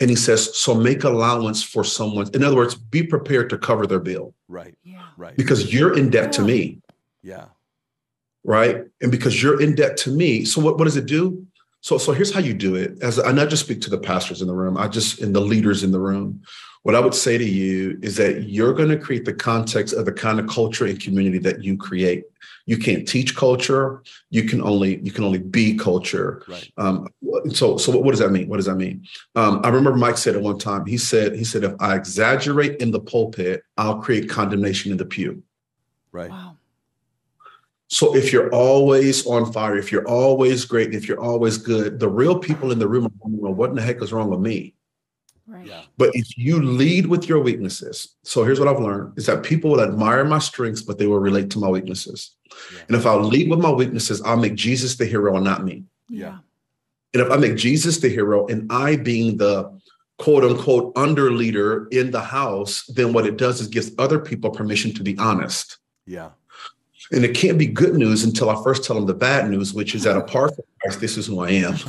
[0.00, 2.28] And he says, so make allowance for someone.
[2.32, 4.74] In other words, be prepared to cover their bill Right.
[4.84, 5.02] Yeah.
[5.16, 5.36] Right.
[5.36, 6.80] because you're in debt to me.
[7.22, 7.46] Yeah.
[8.44, 8.84] right?
[9.02, 11.44] And because you're in debt to me, so what, what does it do?
[11.80, 13.02] So, so here's how you do it.
[13.02, 15.40] As I not just speak to the pastors in the room, I just in the
[15.40, 16.42] leaders in the room.
[16.82, 20.04] What I would say to you is that you're going to create the context of
[20.04, 22.24] the kind of culture and community that you create.
[22.66, 24.02] You can't teach culture.
[24.30, 26.42] You can only you can only be culture.
[26.46, 26.70] Right.
[26.76, 27.08] Um,
[27.50, 28.48] so, so what, what does that mean?
[28.48, 29.06] What does that mean?
[29.34, 30.84] Um, I remember Mike said at one time.
[30.86, 35.06] He said he said if I exaggerate in the pulpit, I'll create condemnation in the
[35.06, 35.42] pew.
[36.12, 36.30] Right.
[36.30, 36.56] Wow.
[37.88, 42.08] So if you're always on fire, if you're always great, if you're always good, the
[42.08, 44.40] real people in the room are wondering, well, what in the heck is wrong with
[44.40, 44.74] me?
[45.48, 45.66] Right.
[45.66, 45.80] Yeah.
[45.96, 49.70] But if you lead with your weaknesses, so here's what I've learned is that people
[49.70, 52.36] will admire my strengths, but they will relate to my weaknesses.
[52.74, 52.80] Yeah.
[52.88, 55.84] And if I lead with my weaknesses, I'll make Jesus the hero and not me.
[56.10, 56.38] Yeah.
[57.14, 59.80] And if I make Jesus the hero and I being the
[60.18, 64.50] quote unquote under leader in the house, then what it does is gives other people
[64.50, 65.78] permission to be honest.
[66.06, 66.30] Yeah.
[67.12, 69.94] And it can't be good news until I first tell them the bad news, which
[69.94, 71.76] is that apart from Christ, this is who I am.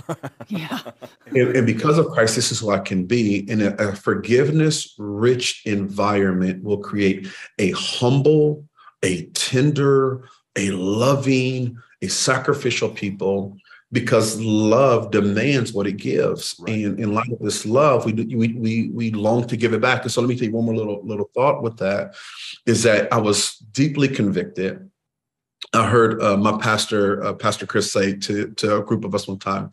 [0.47, 0.79] Yeah.
[1.27, 3.45] And, and because of Christ, this is who I can be.
[3.49, 7.27] And a, a forgiveness rich environment will create
[7.59, 8.65] a humble,
[9.03, 13.57] a tender, a loving, a sacrificial people
[13.91, 16.55] because love demands what it gives.
[16.59, 16.85] Right.
[16.85, 20.03] And in light of this love, we, we, we, we long to give it back.
[20.03, 22.15] And so let me tell you one more little, little thought with that
[22.65, 24.89] is that I was deeply convicted.
[25.73, 29.27] I heard uh, my pastor, uh, Pastor Chris, say to, to a group of us
[29.27, 29.71] one time.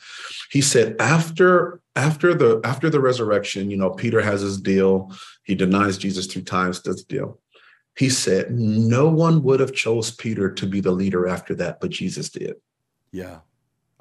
[0.50, 5.12] He said, after after the after the resurrection, you know, Peter has his deal.
[5.44, 6.80] He denies Jesus three times.
[6.80, 7.40] Does the deal.
[7.96, 11.90] He said, no one would have chose Peter to be the leader after that, but
[11.90, 12.56] Jesus did.
[13.10, 13.38] Yeah.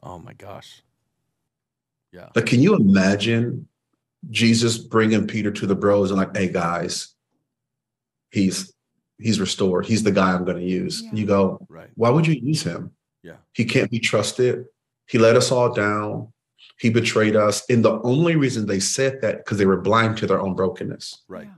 [0.04, 0.84] Oh my gosh.
[2.12, 2.28] Yeah.
[2.34, 3.70] But can you imagine
[4.30, 7.16] Jesus bringing Peter to the bros and like, hey guys,
[8.32, 8.75] he's
[9.18, 9.86] he's restored.
[9.86, 11.02] He's the guy I'm going to use.
[11.02, 11.10] Yeah.
[11.14, 11.90] You go, Right.
[11.96, 12.92] why would you use him?
[13.24, 13.38] Yeah.
[13.54, 14.66] He can't be trusted.
[15.08, 16.34] He let us all down.
[16.80, 17.64] He betrayed us.
[17.70, 21.24] And the only reason they said that because they were blind to their own brokenness,
[21.28, 21.48] Right.
[21.48, 21.54] Yeah.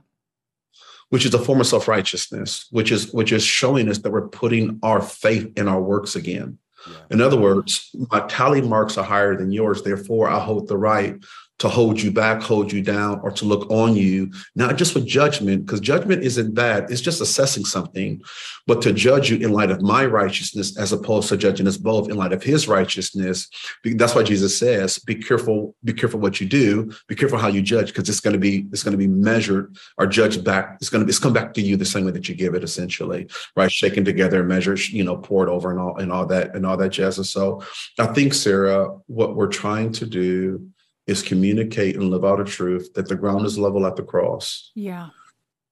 [1.10, 4.78] which is a form of self-righteousness, which is which is showing us that we're putting
[4.82, 6.58] our faith in our works again.
[6.88, 6.94] Yeah.
[7.10, 9.82] In other words, my tally marks are higher than yours.
[9.82, 11.16] Therefore, I hold the right
[11.58, 15.04] to hold you back, hold you down, or to look on you, not just with
[15.04, 16.88] judgment, because judgment isn't bad.
[16.90, 18.22] It's just assessing something,
[18.66, 22.08] but to judge you in light of my righteousness as opposed to judging us both
[22.08, 23.48] in light of his righteousness.
[23.84, 27.60] That's why Jesus says, be careful, be careful what you do, be careful how you
[27.60, 30.76] judge, because it's going to be, it's going to be measured or judged back.
[30.80, 32.54] It's going to be, it's come back to you the same way that you give
[32.54, 33.72] it, essentially, right?
[33.72, 36.90] Shaken together, measured, you know, poured over and all and all that and all that
[36.90, 37.18] jazz.
[37.18, 37.64] And so
[37.98, 40.70] I think, Sarah, what we're trying to do
[41.08, 44.70] is communicate and live out a truth that the ground is level at the cross,
[44.74, 45.08] Yeah.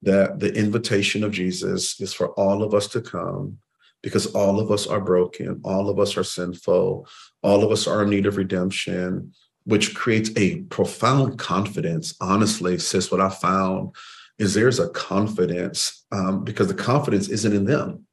[0.02, 3.58] that the invitation of Jesus is for all of us to come
[4.02, 7.06] because all of us are broken, all of us are sinful,
[7.42, 9.32] all of us are in need of redemption,
[9.64, 12.14] which creates a profound confidence.
[12.20, 13.94] Honestly, sis, what I found
[14.38, 18.06] is there's a confidence um, because the confidence isn't in them.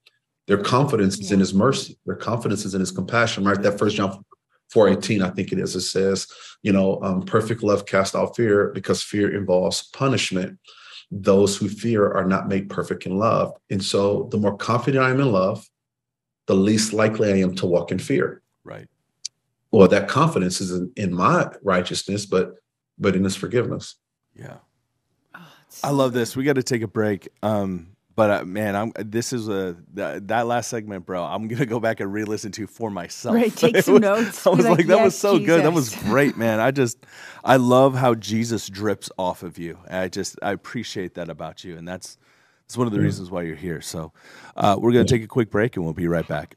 [0.48, 1.98] Their confidence is in his mercy.
[2.06, 3.62] Their confidence is in his compassion, right?
[3.62, 4.26] That first John
[4.72, 6.28] 418, I think it is, it says,
[6.62, 10.60] you know, um, perfect love casts out fear because fear involves punishment.
[11.12, 13.54] Those who fear are not made perfect in love.
[13.70, 15.68] And so the more confident I am in love,
[16.48, 18.42] the least likely I am to walk in fear.
[18.64, 18.88] Right.
[19.72, 22.56] Well, that confidence is in, in my righteousness, but
[23.00, 23.96] but in his forgiveness.
[24.36, 24.58] Yeah.
[25.36, 25.52] Oh,
[25.84, 26.36] I love this.
[26.36, 27.30] We got to take a break.
[27.42, 31.24] Um, but uh, man, I'm this is a that last segment, bro.
[31.24, 33.36] I'm gonna go back and re-listen to for myself.
[33.36, 34.46] Right, take some was, notes.
[34.46, 35.46] I was like, like that yes, was so Jesus.
[35.48, 35.66] good.
[35.66, 36.60] That was great, man.
[36.60, 37.06] I just,
[37.44, 39.80] I love how Jesus drips off of you.
[39.90, 42.18] I just, I appreciate that about you, and that's
[42.68, 43.06] that's one of the yeah.
[43.06, 43.82] reasons why you're here.
[43.82, 44.14] So,
[44.56, 46.56] uh, we're gonna take a quick break, and we'll be right back.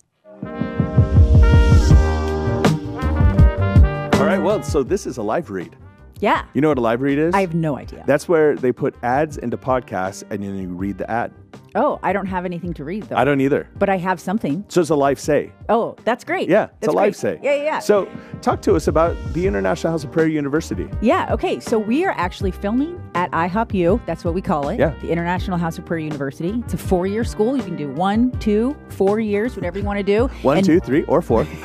[4.15, 4.39] All right.
[4.39, 5.75] Well, so this is a live read.
[6.21, 6.47] Yeah.
[6.55, 7.35] You know what a live read is?
[7.35, 8.05] I have no idea.
[8.07, 11.33] That's where they put ads into podcasts and then you read the ad.
[11.75, 13.17] oh, I don't have anything to read though.
[13.17, 13.69] I don't either.
[13.79, 14.65] But I have something.
[14.69, 15.53] So it's a live say.
[15.69, 16.49] Oh, that's great.
[16.49, 17.17] Yeah, it's That's a great.
[17.17, 17.39] say.
[17.43, 17.79] Yeah, yeah, yeah.
[17.81, 18.09] So
[18.41, 20.89] talk to us about the International House of Prayer University.
[21.03, 21.61] Yeah, okay.
[21.61, 24.01] So we are actually filming at IHOPU.
[24.07, 24.79] That's what we call it.
[24.79, 24.95] Yeah.
[25.03, 26.51] The International House of Prayer University.
[26.65, 27.57] It's a four year school.
[27.57, 30.29] You can do one, two, four years, whatever you want to do.
[30.43, 31.45] One, And two, three, or four.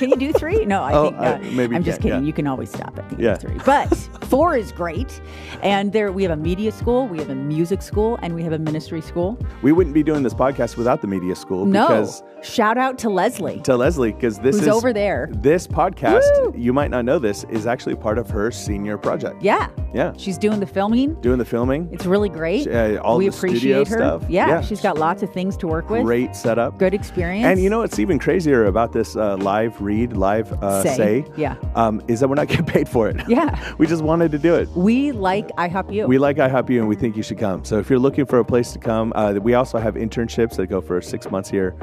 [0.00, 0.64] Can you do three?
[0.64, 2.20] No, I Oh, think uh, uh, maybe I'm just kidding.
[2.22, 2.26] yeah.
[2.26, 3.32] You can always stop at the end Yeah.
[3.32, 3.58] of three.
[3.64, 3.86] But
[4.24, 5.20] four is great.
[5.62, 8.52] And there we have a media school, we have a music school, and we have
[8.52, 9.38] a ministry school.
[9.62, 12.08] we wouldn't be doing this podcast without the media school No.
[12.42, 13.60] Shout out to Leslie.
[13.64, 15.28] to Leslie because this Who's is over there.
[15.30, 16.54] This podcast, Woo!
[16.56, 19.42] you might not know this, is actually part of her senior project.
[19.42, 19.68] Yeah.
[19.92, 20.14] Yeah.
[20.16, 21.14] She's doing the filming.
[21.20, 21.90] Doing the filming.
[21.92, 22.66] It's really great.
[22.66, 23.96] Uh, all we the studio appreciate her.
[23.98, 24.24] stuff.
[24.30, 24.60] Yeah, Yeah.
[24.62, 26.02] she's got lots of things to work with.
[26.04, 26.78] Great setup.
[26.78, 27.44] Good experience.
[27.44, 30.96] And you know what's even crazier about this uh, live read, live uh, Say.
[30.96, 31.56] say, Yeah.
[31.74, 33.16] um, is that we're not getting paid for it.
[33.28, 33.48] Yeah.
[33.78, 34.68] we just wanted to do it.
[34.90, 36.06] we like IHOP U.
[36.06, 37.64] We like IHOP U and we think you should come.
[37.64, 40.66] So if you're looking for a place to come, uh, we also have internships that
[40.68, 41.74] go for six months here.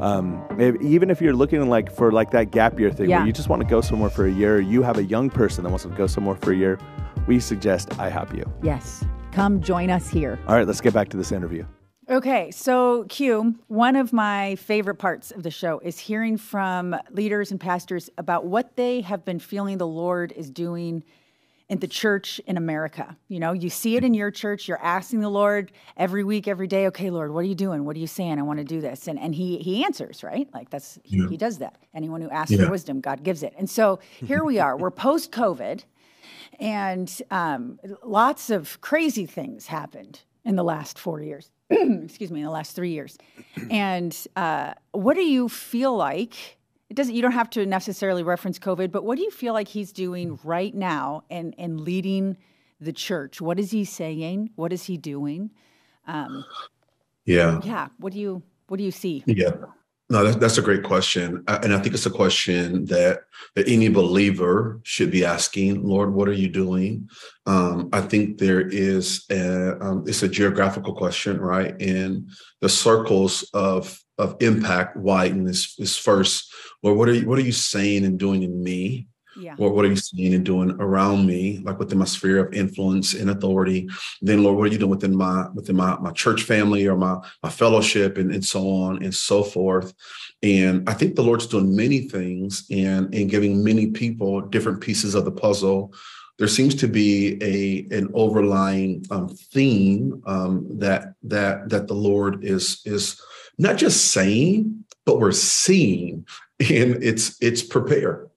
[0.00, 0.24] Um,
[0.58, 3.18] if, even if you're looking like for like that gap year thing Yeah.
[3.18, 5.64] where you just want to go somewhere for a year, you have a young person
[5.64, 6.78] that wants to go somewhere for a year,
[7.26, 8.44] we suggest IHOP U.
[8.62, 9.04] yes.
[9.32, 10.38] Come join us here.
[10.48, 11.66] All right, let's get back to this interview.
[12.08, 17.50] Okay, so Q, one of my favorite parts of the show is hearing from leaders
[17.50, 21.02] and pastors about what they have been feeling the Lord is doing
[21.68, 23.16] in the church in America.
[23.26, 26.68] You know, you see it in your church, you're asking the Lord every week, every
[26.68, 27.84] day, okay, Lord, what are you doing?
[27.84, 28.38] What are you saying?
[28.38, 29.08] I want to do this.
[29.08, 30.48] And and he he answers, right?
[30.54, 31.74] Like that's he, he does that.
[31.92, 32.66] Anyone who asks Yeah.
[32.66, 33.52] for wisdom, God gives it.
[33.58, 34.76] And so here we are.
[34.76, 35.82] We're post COVID
[36.60, 41.50] and um, lots of crazy things happened in the last four years.
[41.70, 43.18] Excuse me, in the last three years.
[43.70, 46.58] And uh, what do you feel like?
[46.90, 47.14] It doesn't.
[47.14, 50.38] You don't have to necessarily reference COVID, but what do you feel like he's doing
[50.44, 52.36] right now and and leading
[52.80, 53.40] the church?
[53.40, 54.50] What is he saying?
[54.56, 55.50] What is he doing?
[56.06, 56.44] Um,
[57.24, 57.60] Yeah.
[57.64, 57.88] yeah.
[57.98, 59.24] What do you What do you see?
[59.26, 59.52] Yeah.
[60.08, 61.42] No, that's, that's a great question.
[61.48, 63.22] And I think it's a question that,
[63.56, 67.08] that any believer should be asking, Lord, what are you doing?
[67.44, 71.74] Um, I think there is a, um, it's a geographical question, right?
[71.80, 72.30] And
[72.60, 76.54] the circles of, of impact widen is, is first,
[76.84, 79.08] Lord, what are you, what are you saying and doing in me?
[79.38, 79.54] Yeah.
[79.58, 83.14] Lord, what are you seeing and doing around me, like within my sphere of influence
[83.14, 83.88] and authority?
[84.22, 87.16] Then, Lord, what are you doing within my within my, my church family or my
[87.42, 89.92] my fellowship and, and so on and so forth?
[90.42, 95.14] And I think the Lord's doing many things and and giving many people different pieces
[95.14, 95.92] of the puzzle.
[96.38, 102.44] There seems to be a an overlying um, theme um, that that that the Lord
[102.44, 103.20] is is
[103.58, 106.26] not just saying, but we're seeing,
[106.60, 108.28] and it's it's prepare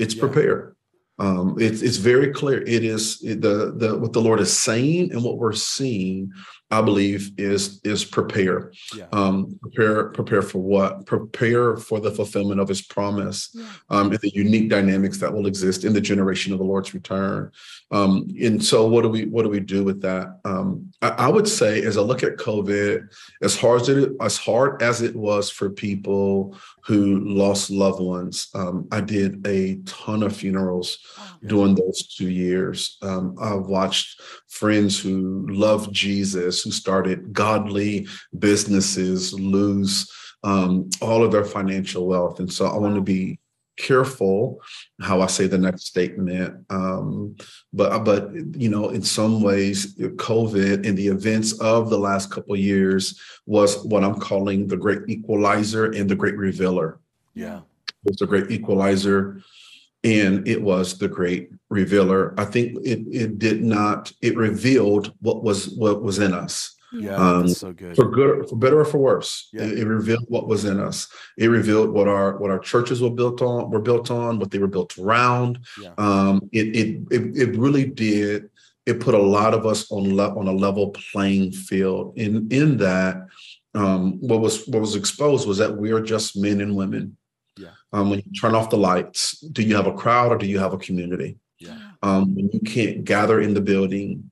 [0.00, 0.20] it's Yeah.
[0.20, 0.74] prepare.
[1.18, 2.62] Um, it's it's very clear.
[2.62, 6.32] It is it- the the what the Lord is saying and what we're seeing.
[6.70, 8.72] I believe is is prepare.
[8.94, 9.06] Yeah.
[9.12, 11.04] Um, prepare prepare for what?
[11.04, 13.54] Prepare for the fulfillment of His promise
[13.88, 17.50] um, and the unique dynamics that will exist in the generation of the Lord's return.
[17.90, 20.38] Um, and so, what do we what do we do with that?
[20.44, 23.08] Um, I, I would say, as I look at COVID,
[23.42, 28.48] as hard as it as hard as it was for people who lost loved ones,
[28.54, 30.98] um, I did a ton of funerals
[31.44, 32.96] during those two years.
[33.02, 38.06] Um, I've watched friends who love Jesus, who started godly
[38.38, 40.10] businesses, lose
[40.42, 42.40] um, all of their financial wealth.
[42.40, 43.38] And so I want to be
[43.76, 44.60] careful
[45.00, 46.64] how I say the next statement.
[46.70, 47.36] Um,
[47.72, 52.54] but but you know, in some ways, COVID and the events of the last couple
[52.54, 56.98] of years was what I'm calling the great equalizer and the great revealer
[57.34, 57.60] Yeah.
[58.04, 59.42] was the great equalizer
[60.04, 65.42] and it was the great revealer i think it it did not it revealed what
[65.42, 67.14] was what was in us Yeah.
[67.16, 67.94] Um, so good.
[67.96, 69.64] for good for better or for worse Yeah.
[69.64, 73.14] it, it revealed what was in us it revealed what our what our churches were
[73.20, 75.92] built on were built on what they were built around Yeah.
[75.98, 78.48] um it it it, it really did
[78.86, 82.78] it put a lot of us on le- on a level playing field in in
[82.78, 83.14] that
[83.74, 87.16] um what was what was exposed was that we are just men and women.
[87.92, 90.58] Um when you turn off the lights do you have a crowd or do you
[90.58, 91.76] have a community Yeah.
[92.02, 94.30] um, when you can't gather in the building,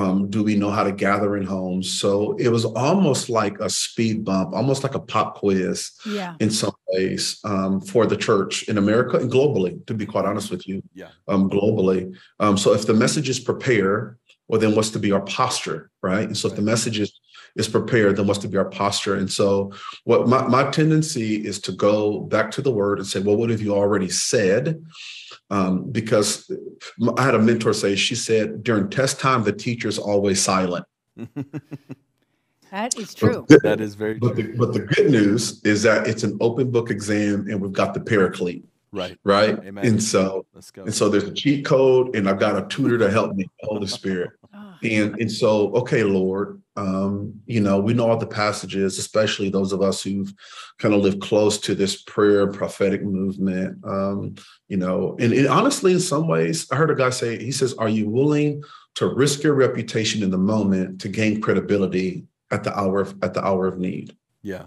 [0.00, 1.86] um, do we know how to gather in homes?
[2.00, 6.34] So it was almost like a speed bump, almost like a pop quiz Yeah.
[6.38, 10.50] in some ways um, for the church in America and globally, to be quite honest
[10.50, 11.12] with you, Yeah.
[11.28, 12.00] um, globally.
[12.44, 16.26] Um, so if the message is prepare, well, then what's to be our posture, right?
[16.28, 17.10] And so if the message is,
[17.56, 19.16] is prepared, then what's to be our posture?
[19.16, 19.72] And so
[20.04, 23.50] what my, my tendency is to go back to the word and say, well, what
[23.50, 24.82] have you already said?
[25.50, 26.50] um, because
[27.16, 30.84] I had a mentor say, she said, during test time, the teacher's always silent.
[32.70, 33.46] that is true.
[33.48, 34.52] But, that is very but true.
[34.52, 37.94] The, but the good news is that it's an open book exam and we've got
[37.94, 38.64] the paraclete.
[38.92, 39.18] Right.
[39.24, 39.58] Right.
[39.58, 39.84] Amen.
[39.86, 40.82] And so Let's go.
[40.82, 43.68] and so there's a cheat code and I've got a tutor to help me, the
[43.68, 44.30] Holy Spirit.
[44.82, 49.72] And and so, okay, Lord, um, you know, we know all the passages, especially those
[49.72, 50.32] of us who've
[50.78, 53.82] kind of lived close to this prayer and prophetic movement.
[53.84, 54.34] Um,
[54.68, 57.74] you know, and, and honestly, in some ways, I heard a guy say, he says,
[57.74, 58.62] Are you willing
[58.96, 63.34] to risk your reputation in the moment to gain credibility at the hour of at
[63.34, 64.14] the hour of need?
[64.42, 64.66] yeah.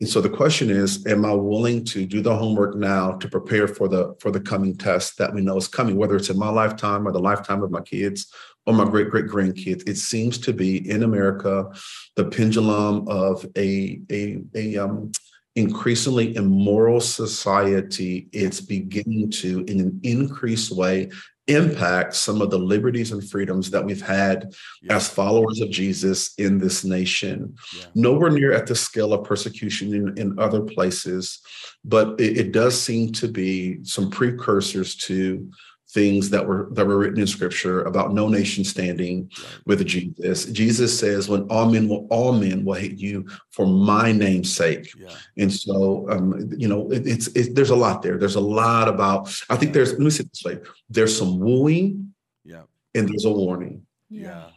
[0.00, 3.68] And so the question is, am I willing to do the homework now to prepare
[3.68, 6.48] for the for the coming test that we know is coming, whether it's in my
[6.48, 8.32] lifetime or the lifetime of my kids
[8.66, 9.88] or my great great grandkids?
[9.88, 11.70] It seems to be in America
[12.16, 15.12] the pendulum of a a a um
[15.54, 18.28] increasingly immoral society.
[18.32, 21.10] It's beginning to, in an increased way,
[21.48, 24.96] impact some of the liberties and freedoms that we've had Yeah.
[24.96, 27.84] as followers of Jesus in this nation yeah.
[27.94, 31.40] nowhere near at the scale of persecution in, in other places,
[31.84, 35.50] but it, it does seem to be some precursors to
[35.92, 39.30] things that were that were written in scripture about no nation standing
[39.66, 40.46] with Jesus.
[40.46, 44.90] Jesus says, when all men will all men will hate you for my name's sake.
[44.98, 45.10] Yeah.
[45.36, 48.16] And so, um, you know, it, it's it, there's a lot there.
[48.16, 49.28] There's a lot about.
[49.50, 49.92] I think there's.
[49.92, 52.14] Let me say it this way: there's some wooing
[52.44, 52.62] Yeah.
[52.94, 54.51] and there's a warning Yeah.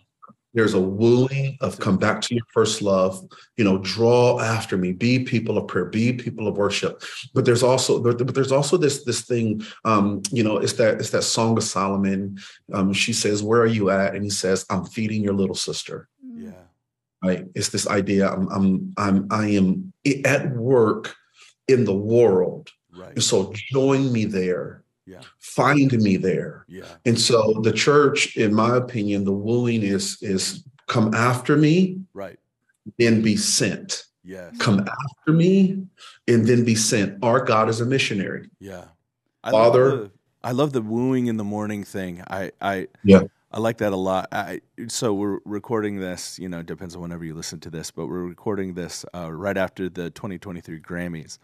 [0.56, 3.22] There's a wooing of come back to your first love
[3.58, 7.04] you know draw after me be people of prayer be people of worship.
[7.34, 11.12] But there's also but there's also this this thing um you know it's that it's
[11.12, 12.40] that song of solomon.
[12.74, 14.16] Um she says where are you at?
[14.16, 16.08] And he says i'm feeding your little sister.
[16.24, 16.52] Yeah.
[17.24, 17.46] right?
[17.54, 19.94] It's this idea i'm i'm i'm i am
[20.24, 21.16] at work
[21.68, 22.72] in the world.
[22.98, 23.12] Right.
[23.12, 25.22] and so join me there Yeah.
[25.40, 26.86] find me there Yeah.
[27.06, 32.40] and so the church, in my opinion, the wooing is is come after me, Right.
[32.98, 34.06] then be sent.
[34.24, 34.56] Yes.
[34.58, 35.86] Come after me,
[36.28, 37.24] and then be sent.
[37.24, 38.50] Our God is a missionary.
[38.60, 38.86] Yeah.
[39.44, 40.12] I Father- love the,
[40.44, 42.24] I love the wooing in the morning thing.
[42.28, 43.24] I I Yeah.
[43.52, 44.28] I like that a lot.
[44.34, 48.08] I, so we're recording this, you know, depends on whenever you listen to this, but
[48.08, 51.38] we're recording this uh, right after the 2023 Grammys.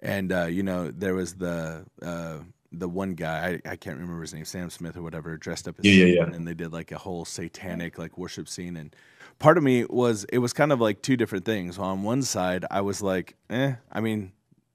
[0.00, 2.38] And uh, you know, there was the uh,
[2.74, 5.78] the one guy, I, I can't remember his name, Sam Smith or whatever, dressed up
[5.78, 6.34] as Yeah, yeah, yeah.
[6.34, 8.94] and they did like a whole satanic like worship scene and
[9.38, 11.78] part of me was it was kind of like two different things.
[11.78, 14.32] On one side, I was like, eh, I mean,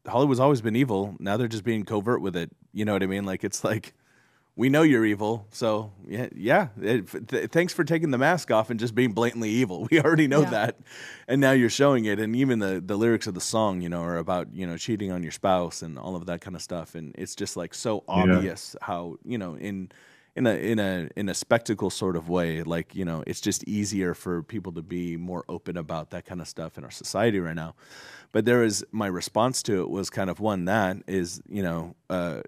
[0.08, 1.16] Hollywood's always been evil.
[1.20, 2.52] Now they're just being covert with it.
[2.74, 3.26] You know what I mean?
[3.26, 3.94] Like it's like
[4.60, 6.68] we know you're evil, so yeah, yeah.
[6.82, 9.88] It, th- thanks for taking the mask off and just being blatantly evil.
[9.92, 10.50] We already know Yeah.
[10.50, 10.80] that,
[11.28, 12.20] and now you're showing it.
[12.20, 15.12] And even the the lyrics of the song, you know, are about you know cheating
[15.12, 16.94] on your spouse and all of that kind of stuff.
[16.96, 19.92] And it's just like so obvious how you know in
[20.36, 23.64] in a in a in a spectacle sort of way like you know it's just
[23.68, 27.40] easier for people to be more open about that kind of stuff in our society
[27.40, 27.74] right now
[28.32, 31.96] but there is my response to it was kind of one that is you know
[32.12, 32.42] uh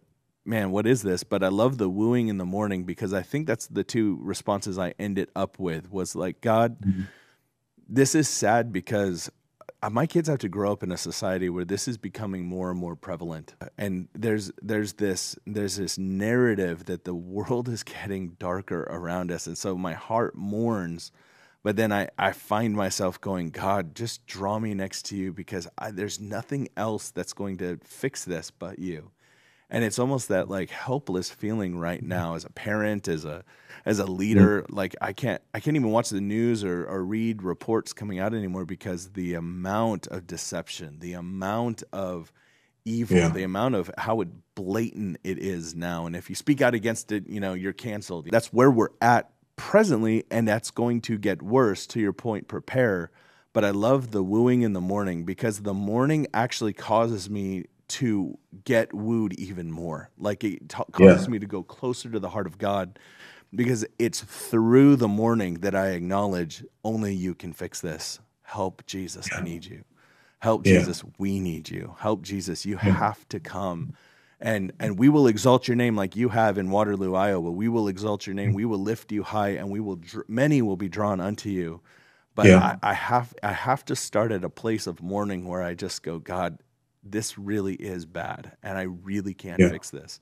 [0.45, 1.23] man what is this?
[1.23, 4.77] But i love the wooing in the mourning because i think that's the two responses
[4.77, 6.77] i ended up with was like god
[7.87, 9.29] this is sad because
[9.83, 12.69] uh, my kids have to grow up in a society where this is becoming more
[12.69, 13.55] and more prevalent.
[13.77, 19.47] And there's there's this there's this narrative that the world is getting darker around us.
[19.47, 21.11] And so my heart mourns
[21.63, 25.67] but then I, I find myself going god just draw me next to you because
[25.77, 29.11] I, there's nothing else that's going to fix this but you
[29.71, 32.09] and it's almost that like helpless feeling right mm-hmm.
[32.09, 33.43] now as a parent as a
[33.85, 34.13] as a mm-hmm.
[34.13, 34.65] leader.
[34.69, 38.33] Like i can't i can't even watch the news or, or read reports coming out
[38.33, 42.31] anymore because the amount of deception the amount of
[42.85, 43.29] evil Yeah.
[43.29, 46.05] the amount of how it blatant it is now.
[46.05, 48.27] And if you speak out against it you know you're canceled.
[48.29, 53.09] That's where we're at presently and that's going to get worse to your point prepare.
[53.53, 58.37] But i love the wooing in the mourning because the mourning actually causes me to
[58.65, 61.07] get wooed even more like it ta- Yeah.
[61.09, 62.99] causes me to go closer to the heart of god
[63.55, 69.31] because it's through the mourning that i acknowledge only you can fix this help jesus
[69.33, 69.83] i need you
[70.41, 70.73] help Yeah.
[70.79, 72.89] jesus we need you help jesus you hmm.
[72.91, 73.89] have to come
[74.41, 77.51] and and we will exalt your name like you have in Waterloo, Iowa.
[77.51, 78.51] We will exalt your name.
[78.51, 78.55] Hmm.
[78.55, 81.81] We will lift you high, and we will dr- many will be drawn unto you.
[82.35, 82.59] But Yeah.
[82.83, 86.03] I, I have I have to start at a place of mourning where I just
[86.03, 86.59] go, God,
[87.03, 89.69] this really is bad, and I really can't Yeah.
[89.69, 90.19] fix this.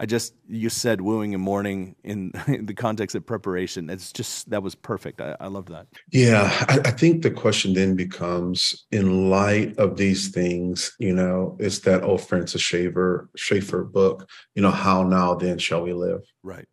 [0.00, 3.90] I just you said wooing and mourning in, in the context of preparation.
[3.90, 5.20] It's just that was perfect.
[5.20, 5.88] I, I loved that.
[6.12, 11.56] Yeah, I, I, think the question then becomes, in light of these things, you know,
[11.58, 16.22] it's that old Francis Schaeffer Schaeffer book, you know, how now then shall we live?
[16.44, 16.68] Right.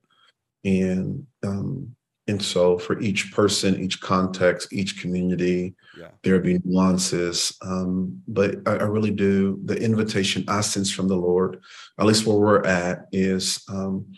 [0.64, 1.96] And um,
[2.28, 6.10] and so for each person, each context, each community, yeah.
[6.24, 7.56] there be nuances.
[7.62, 11.62] Um, but I, I, really do, the invitation I sense from the Lord,
[12.00, 14.12] at least where we're at, is um,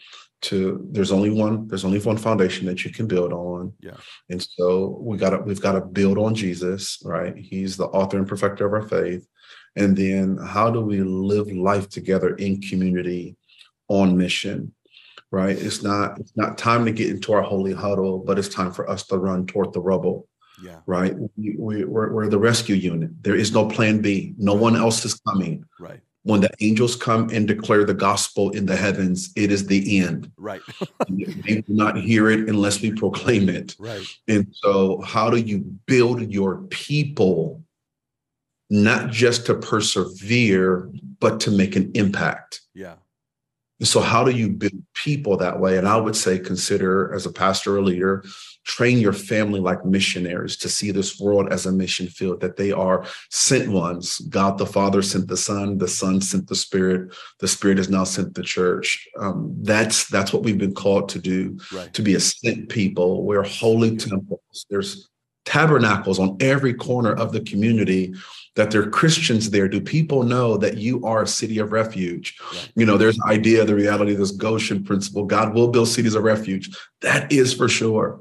[0.44, 3.74] to there's only one, there's only one foundation that you can build on.
[3.82, 3.98] Yeah.
[4.30, 7.36] And so we gotta we've got to build on Jesus, right?
[7.36, 9.28] He's the author and perfecter of our faith.
[9.76, 13.36] And then how do we live life together in community
[13.90, 14.74] on mission?
[15.32, 15.58] Right?
[15.58, 18.90] It's not it's not time to get into our holy huddle, but it's time for
[18.90, 20.28] us to run toward the rubble.
[20.62, 20.80] Yeah.
[20.86, 21.16] Right.
[21.38, 23.12] We, we, we're, we're the rescue unit.
[23.24, 24.34] There is no plan B.
[24.38, 25.64] No one else is coming.
[25.80, 26.02] Right.
[26.24, 30.32] When the angels come and declare the gospel in the heavens, it is the end.
[30.36, 30.62] Right.
[31.10, 33.76] they will not hear it unless we proclaim it.
[33.80, 34.06] Right.
[34.28, 37.64] And so, how do you build your people,
[38.70, 42.62] not just to persevere, but to make an impact?
[42.74, 42.96] Yeah.
[43.84, 45.78] So, how do you build people that way?
[45.78, 48.24] And I would say, consider as a pastor or leader,
[48.64, 52.72] train your family like missionaries to see this world as a mission field, that they
[52.72, 54.20] are sent ones.
[54.30, 58.04] God the Father sent the Son, the Son sent the Spirit, the Spirit has now
[58.04, 59.08] sent the church.
[59.20, 61.94] Um, that's that's what we've been called to do, right.
[61.94, 63.24] to be a sent people.
[63.24, 64.66] We're holy temples.
[64.70, 65.08] There's
[65.46, 68.14] tabernacles on every corner of the community
[68.58, 69.68] that there are Christians there.
[69.68, 72.38] Do people know that you are a city of refuge?
[72.52, 72.72] Right.
[72.76, 75.26] You know, there's idea, the reality, this Goshen principle.
[75.26, 76.76] God will build cities of refuge.
[77.02, 78.20] That is for sure.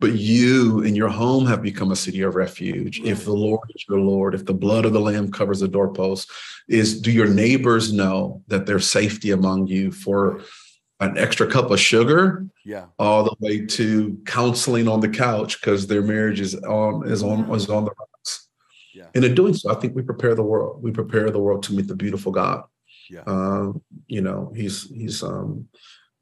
[0.00, 2.98] But you and your home have become a city of refuge.
[2.98, 3.08] Right.
[3.08, 6.30] If the Lord is your Lord, if the blood of the Lamb covers the doorpost,
[6.66, 10.40] is do your neighbors know that there's safety among you for
[11.00, 12.46] an extra cup of sugar?
[12.64, 12.86] Yeah.
[12.98, 17.54] All the way to counseling on the couch because their marriage is on is on
[17.54, 17.92] is on the
[18.94, 19.06] yeah.
[19.14, 20.82] And in doing so, I think we prepare the world.
[20.82, 22.62] We prepare the world to meet the beautiful God.
[23.10, 23.22] Yeah.
[23.26, 25.68] Um, you know, he's he's um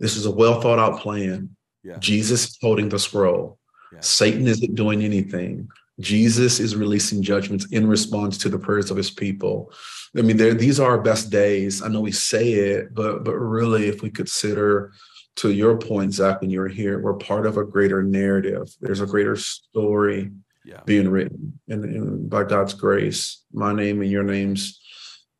[0.01, 1.55] this is a well thought out plan.
[1.85, 1.99] Yeah.
[1.99, 3.59] Jesus is holding the scroll.
[3.93, 4.01] Yeah.
[4.01, 5.68] Satan isn't doing anything.
[6.01, 9.70] Jesus is releasing judgments in response to the prayers of his people.
[10.16, 11.83] I mean, these are our best days.
[11.83, 14.93] I know we say it, but but really, if we consider
[15.37, 18.75] to your point, Zack, when you were here, we're part of a greater narrative.
[18.81, 20.31] There's a greater story
[20.64, 20.80] yeah.
[20.84, 21.58] being written.
[21.68, 24.80] And, by God's grace, my name and your names,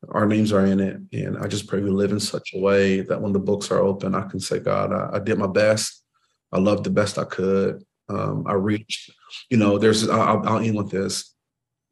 [0.09, 0.99] our names are in it.
[1.13, 3.79] And I just pray we live in such a way that when the books are
[3.79, 6.03] open, I can say, God, I, I did my best.
[6.51, 7.83] I loved the best I could.
[8.09, 9.11] Um, I reached,
[9.49, 11.33] you know, there's, I'll, I'll end with this.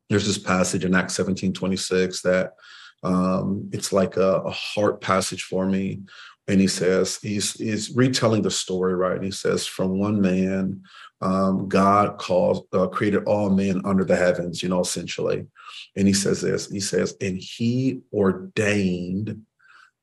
[0.10, 2.54] There's this passage in Acts 17 26 that
[3.02, 6.02] um, it's like a, a heart passage for me
[6.48, 10.82] and he says he's he's retelling the story right and he says from one man
[11.22, 15.46] um, God calls uh, created all men under the heavens, you know, essentially.
[15.96, 16.70] And he says this.
[16.70, 19.44] He says, and he ordained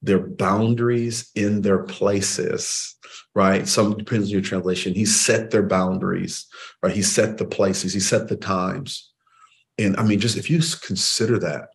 [0.00, 2.96] their boundaries in their places,
[3.34, 3.66] right?
[3.66, 4.94] Some depends on your translation.
[4.94, 6.46] He set their boundaries,
[6.82, 6.94] right?
[6.94, 7.92] He set the places.
[7.92, 9.12] He set the times.
[9.76, 11.70] And I mean, just if you consider that,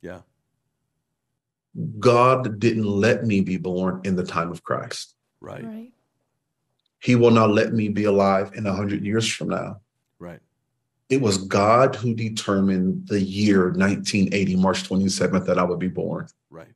[0.00, 0.20] yeah.
[1.98, 5.14] God didn't let me be born in the time of Christ.
[5.40, 5.64] Right.
[5.64, 5.92] Right.
[7.06, 9.80] He will not let me be alive in a hundred years from now.
[10.18, 10.40] Right.
[11.08, 16.26] It was God who determined the year 1980, March 27th, that I would be born.
[16.50, 16.74] Right.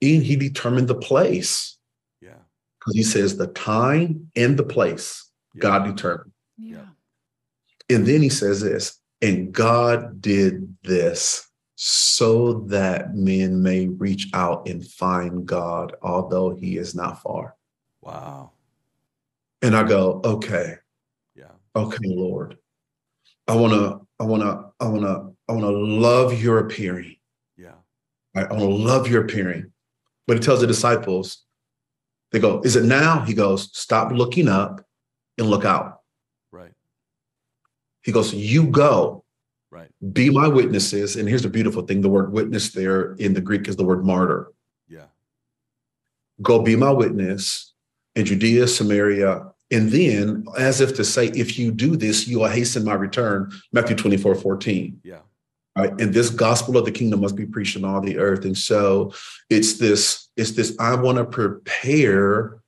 [0.00, 1.76] And he determined the place.
[2.22, 2.38] Yeah.
[2.78, 5.60] Because he says the time and the place yeah.
[5.60, 6.32] God determined.
[6.56, 6.86] Yeah.
[7.90, 14.66] And then he says this, and God did this so that men may reach out
[14.70, 17.56] and find God, although he is not far.
[18.00, 18.52] Wow.
[19.62, 20.76] And I go, okay.
[21.34, 21.52] Yeah.
[21.76, 22.56] Okay, Lord.
[23.46, 27.16] I wanna, I wanna, I wanna, I wanna love your appearing.
[27.56, 27.74] Yeah.
[28.34, 29.72] I, I wanna love your appearing.
[30.26, 31.44] But he tells the disciples,
[32.32, 33.20] they go, Is it now?
[33.20, 34.84] He goes, Stop looking up
[35.38, 36.00] and look out.
[36.52, 36.72] Right.
[38.02, 39.24] He goes, You go.
[39.70, 39.90] Right.
[40.12, 41.16] Be my witnesses.
[41.16, 44.04] And here's the beautiful thing the word witness there in the Greek is the word
[44.04, 44.52] martyr.
[44.88, 45.06] Yeah.
[46.42, 47.72] Go be my witness
[48.14, 52.48] in Judea, Samaria, and then, as if to say, if you do this, you will
[52.48, 53.52] hasten my return.
[53.72, 55.00] Matthew 24, 14.
[55.04, 55.20] Yeah.
[55.78, 55.92] Right.
[56.00, 58.44] And this gospel of the kingdom must be preached on all the earth.
[58.44, 59.14] And so
[59.48, 62.59] it's this, it's this, I want to prepare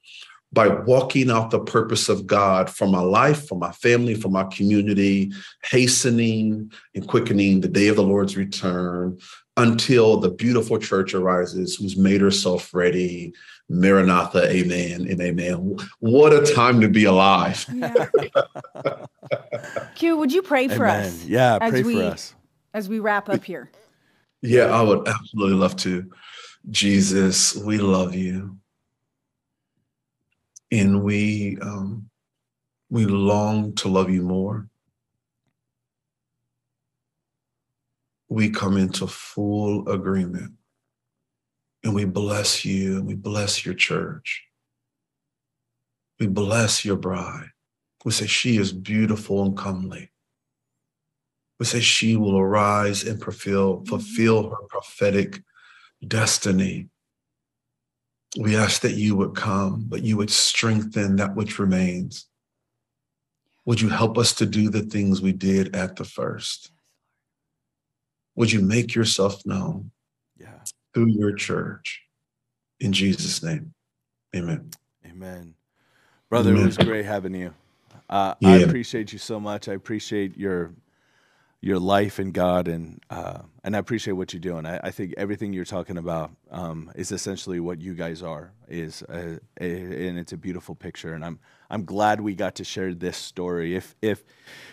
[0.53, 4.45] by walking out the purpose of God for my life, for my family, for my
[4.45, 5.33] community,
[5.65, 9.19] hastening and quickening the day of the Lord's return
[9.57, 13.33] until the beautiful church arises who's made herself ready.
[13.69, 15.77] Maranatha, amen and amen.
[16.01, 17.65] What a time to be alive.
[17.73, 18.07] Yeah.
[19.95, 21.07] Q, would you pray for amen.
[21.07, 21.25] us?
[21.25, 22.35] Yeah, pray we, for us.
[22.75, 23.71] As we wrap up here.
[24.43, 26.11] Yeah, I would absolutely love to.
[26.69, 28.59] Jesus, we love you.
[30.73, 32.09] And we um,
[32.91, 34.69] we long to love you more.
[38.29, 40.53] We come into full agreement
[41.85, 44.45] and we bless you and we bless your church.
[46.19, 47.51] We bless your bride.
[48.05, 50.11] We say she is beautiful and comely.
[51.59, 55.43] We say she will arise and fulfill, fulfill her prophetic
[56.07, 56.89] destiny.
[58.39, 62.27] We ask that you would come, but you would strengthen that which remains.
[63.67, 66.73] Would you help us to do the things we did at the first?
[68.35, 69.91] Would you make yourself known
[70.39, 70.61] yeah.
[70.95, 72.03] through your church?
[72.81, 73.75] In Jesus' name,
[74.35, 74.71] amen.
[75.07, 75.55] Amen.
[76.29, 76.63] Brother, amen.
[76.63, 77.53] it was great having you.
[78.09, 78.49] Uh, yeah.
[78.51, 79.69] I appreciate you so much.
[79.69, 80.73] I appreciate your
[81.61, 84.67] your life in God, and uh, and I appreciate what you're doing.
[84.67, 88.53] I, I think everything you're talking about um, is essentially what you guys are.
[88.69, 91.39] Is a, a, and it's a beautiful picture, and I'm
[91.71, 93.77] I'm glad we got to share this story.
[93.77, 94.23] If if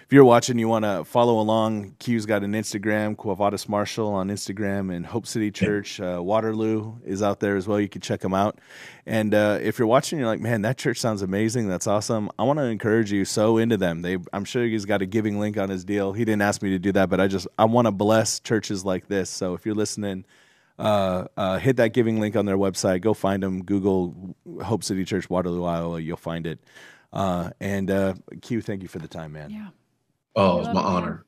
[0.09, 1.95] if you're watching, you want to follow along.
[1.99, 7.21] Q's got an Instagram, Quovadis Marshall on Instagram, and Hope City Church uh, Waterloo is
[7.21, 7.79] out there as well.
[7.79, 8.57] You can check them out.
[9.05, 11.67] And uh, if you're watching, you're like, man, that church sounds amazing.
[11.67, 12.29] That's awesome.
[12.39, 14.01] I want to encourage you, so into them.
[14.01, 16.13] They, I'm sure he's got a giving link on his deal.
[16.13, 18.78] He didn't ask me to do that, but I just I want to bless churches
[18.85, 19.29] like this.
[19.29, 20.25] So if you're listening.
[20.77, 23.01] Uh, uh, hit that giving link on their website.
[23.01, 23.65] Go find them.
[23.65, 25.99] Google Hope City Church, Waterloo, Iowa.
[25.99, 26.57] You'll find it.
[27.11, 29.49] Uh, and uh, Q, thank you for the time, man.
[29.49, 29.67] Yeah.
[30.37, 31.25] Oh, it's my honor.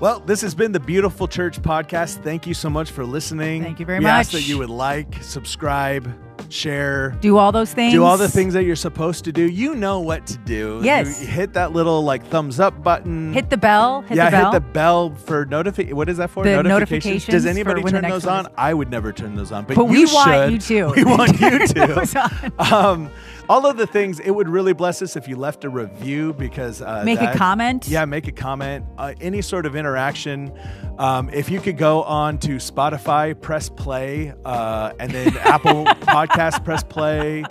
[0.00, 2.22] Well, this has been the Beautiful Church podcast.
[2.22, 3.62] Thank you so much for listening.
[3.62, 4.12] Thank you very we much.
[4.12, 6.08] ask that you would like, subscribe,
[6.52, 9.42] share, do all those things, do all the things that you're supposed to do.
[9.42, 10.80] You know what to do.
[10.82, 11.20] Yes.
[11.20, 13.32] You hit that little like thumbs up button.
[13.32, 14.02] Hit the bell.
[14.02, 14.52] Hit yeah, the bell.
[14.52, 15.96] hit the bell for notification.
[15.96, 16.44] What is that for?
[16.44, 17.28] The notifications.
[17.28, 18.48] notifications Does anybody turn those on?
[18.56, 20.92] I would never turn those on, but, but we want you to.
[20.98, 22.52] We want you to.
[22.58, 23.10] um,
[23.48, 26.82] all of the things it would really bless us if you left a review because
[26.82, 27.88] uh, make that, a comment?
[27.88, 28.84] Yeah make a comment.
[28.96, 30.52] Uh, any sort of interaction.
[30.98, 36.64] Um, if you could go on to spotify press play uh, and then apple podcast
[36.64, 37.44] press play.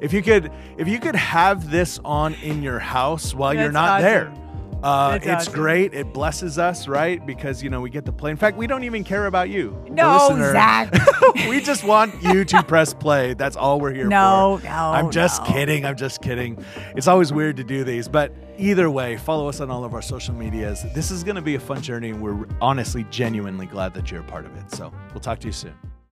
[0.00, 3.72] If you could if you could have this on in your house while That's you're
[3.72, 4.34] not awesome.
[4.34, 4.41] there
[4.82, 5.94] uh, it's great.
[5.94, 7.24] It blesses us, right?
[7.24, 8.30] Because you know we get to play.
[8.30, 9.76] In fact, we don't even care about you.
[9.90, 10.92] No, Zack.
[11.48, 13.34] we just want you to press play.
[13.34, 14.66] That's all we're here no, for.
[14.66, 15.48] No, I'm just no.
[15.48, 15.84] kidding.
[15.84, 16.62] I'm just kidding.
[16.96, 20.02] It's always weird to do these, but either way, follow us on all of our
[20.02, 20.84] social medias.
[20.94, 24.20] This is going to be a fun journey, and we're honestly, genuinely glad that you're
[24.20, 24.70] a part of it.
[24.72, 25.74] So we'll talk to you soon.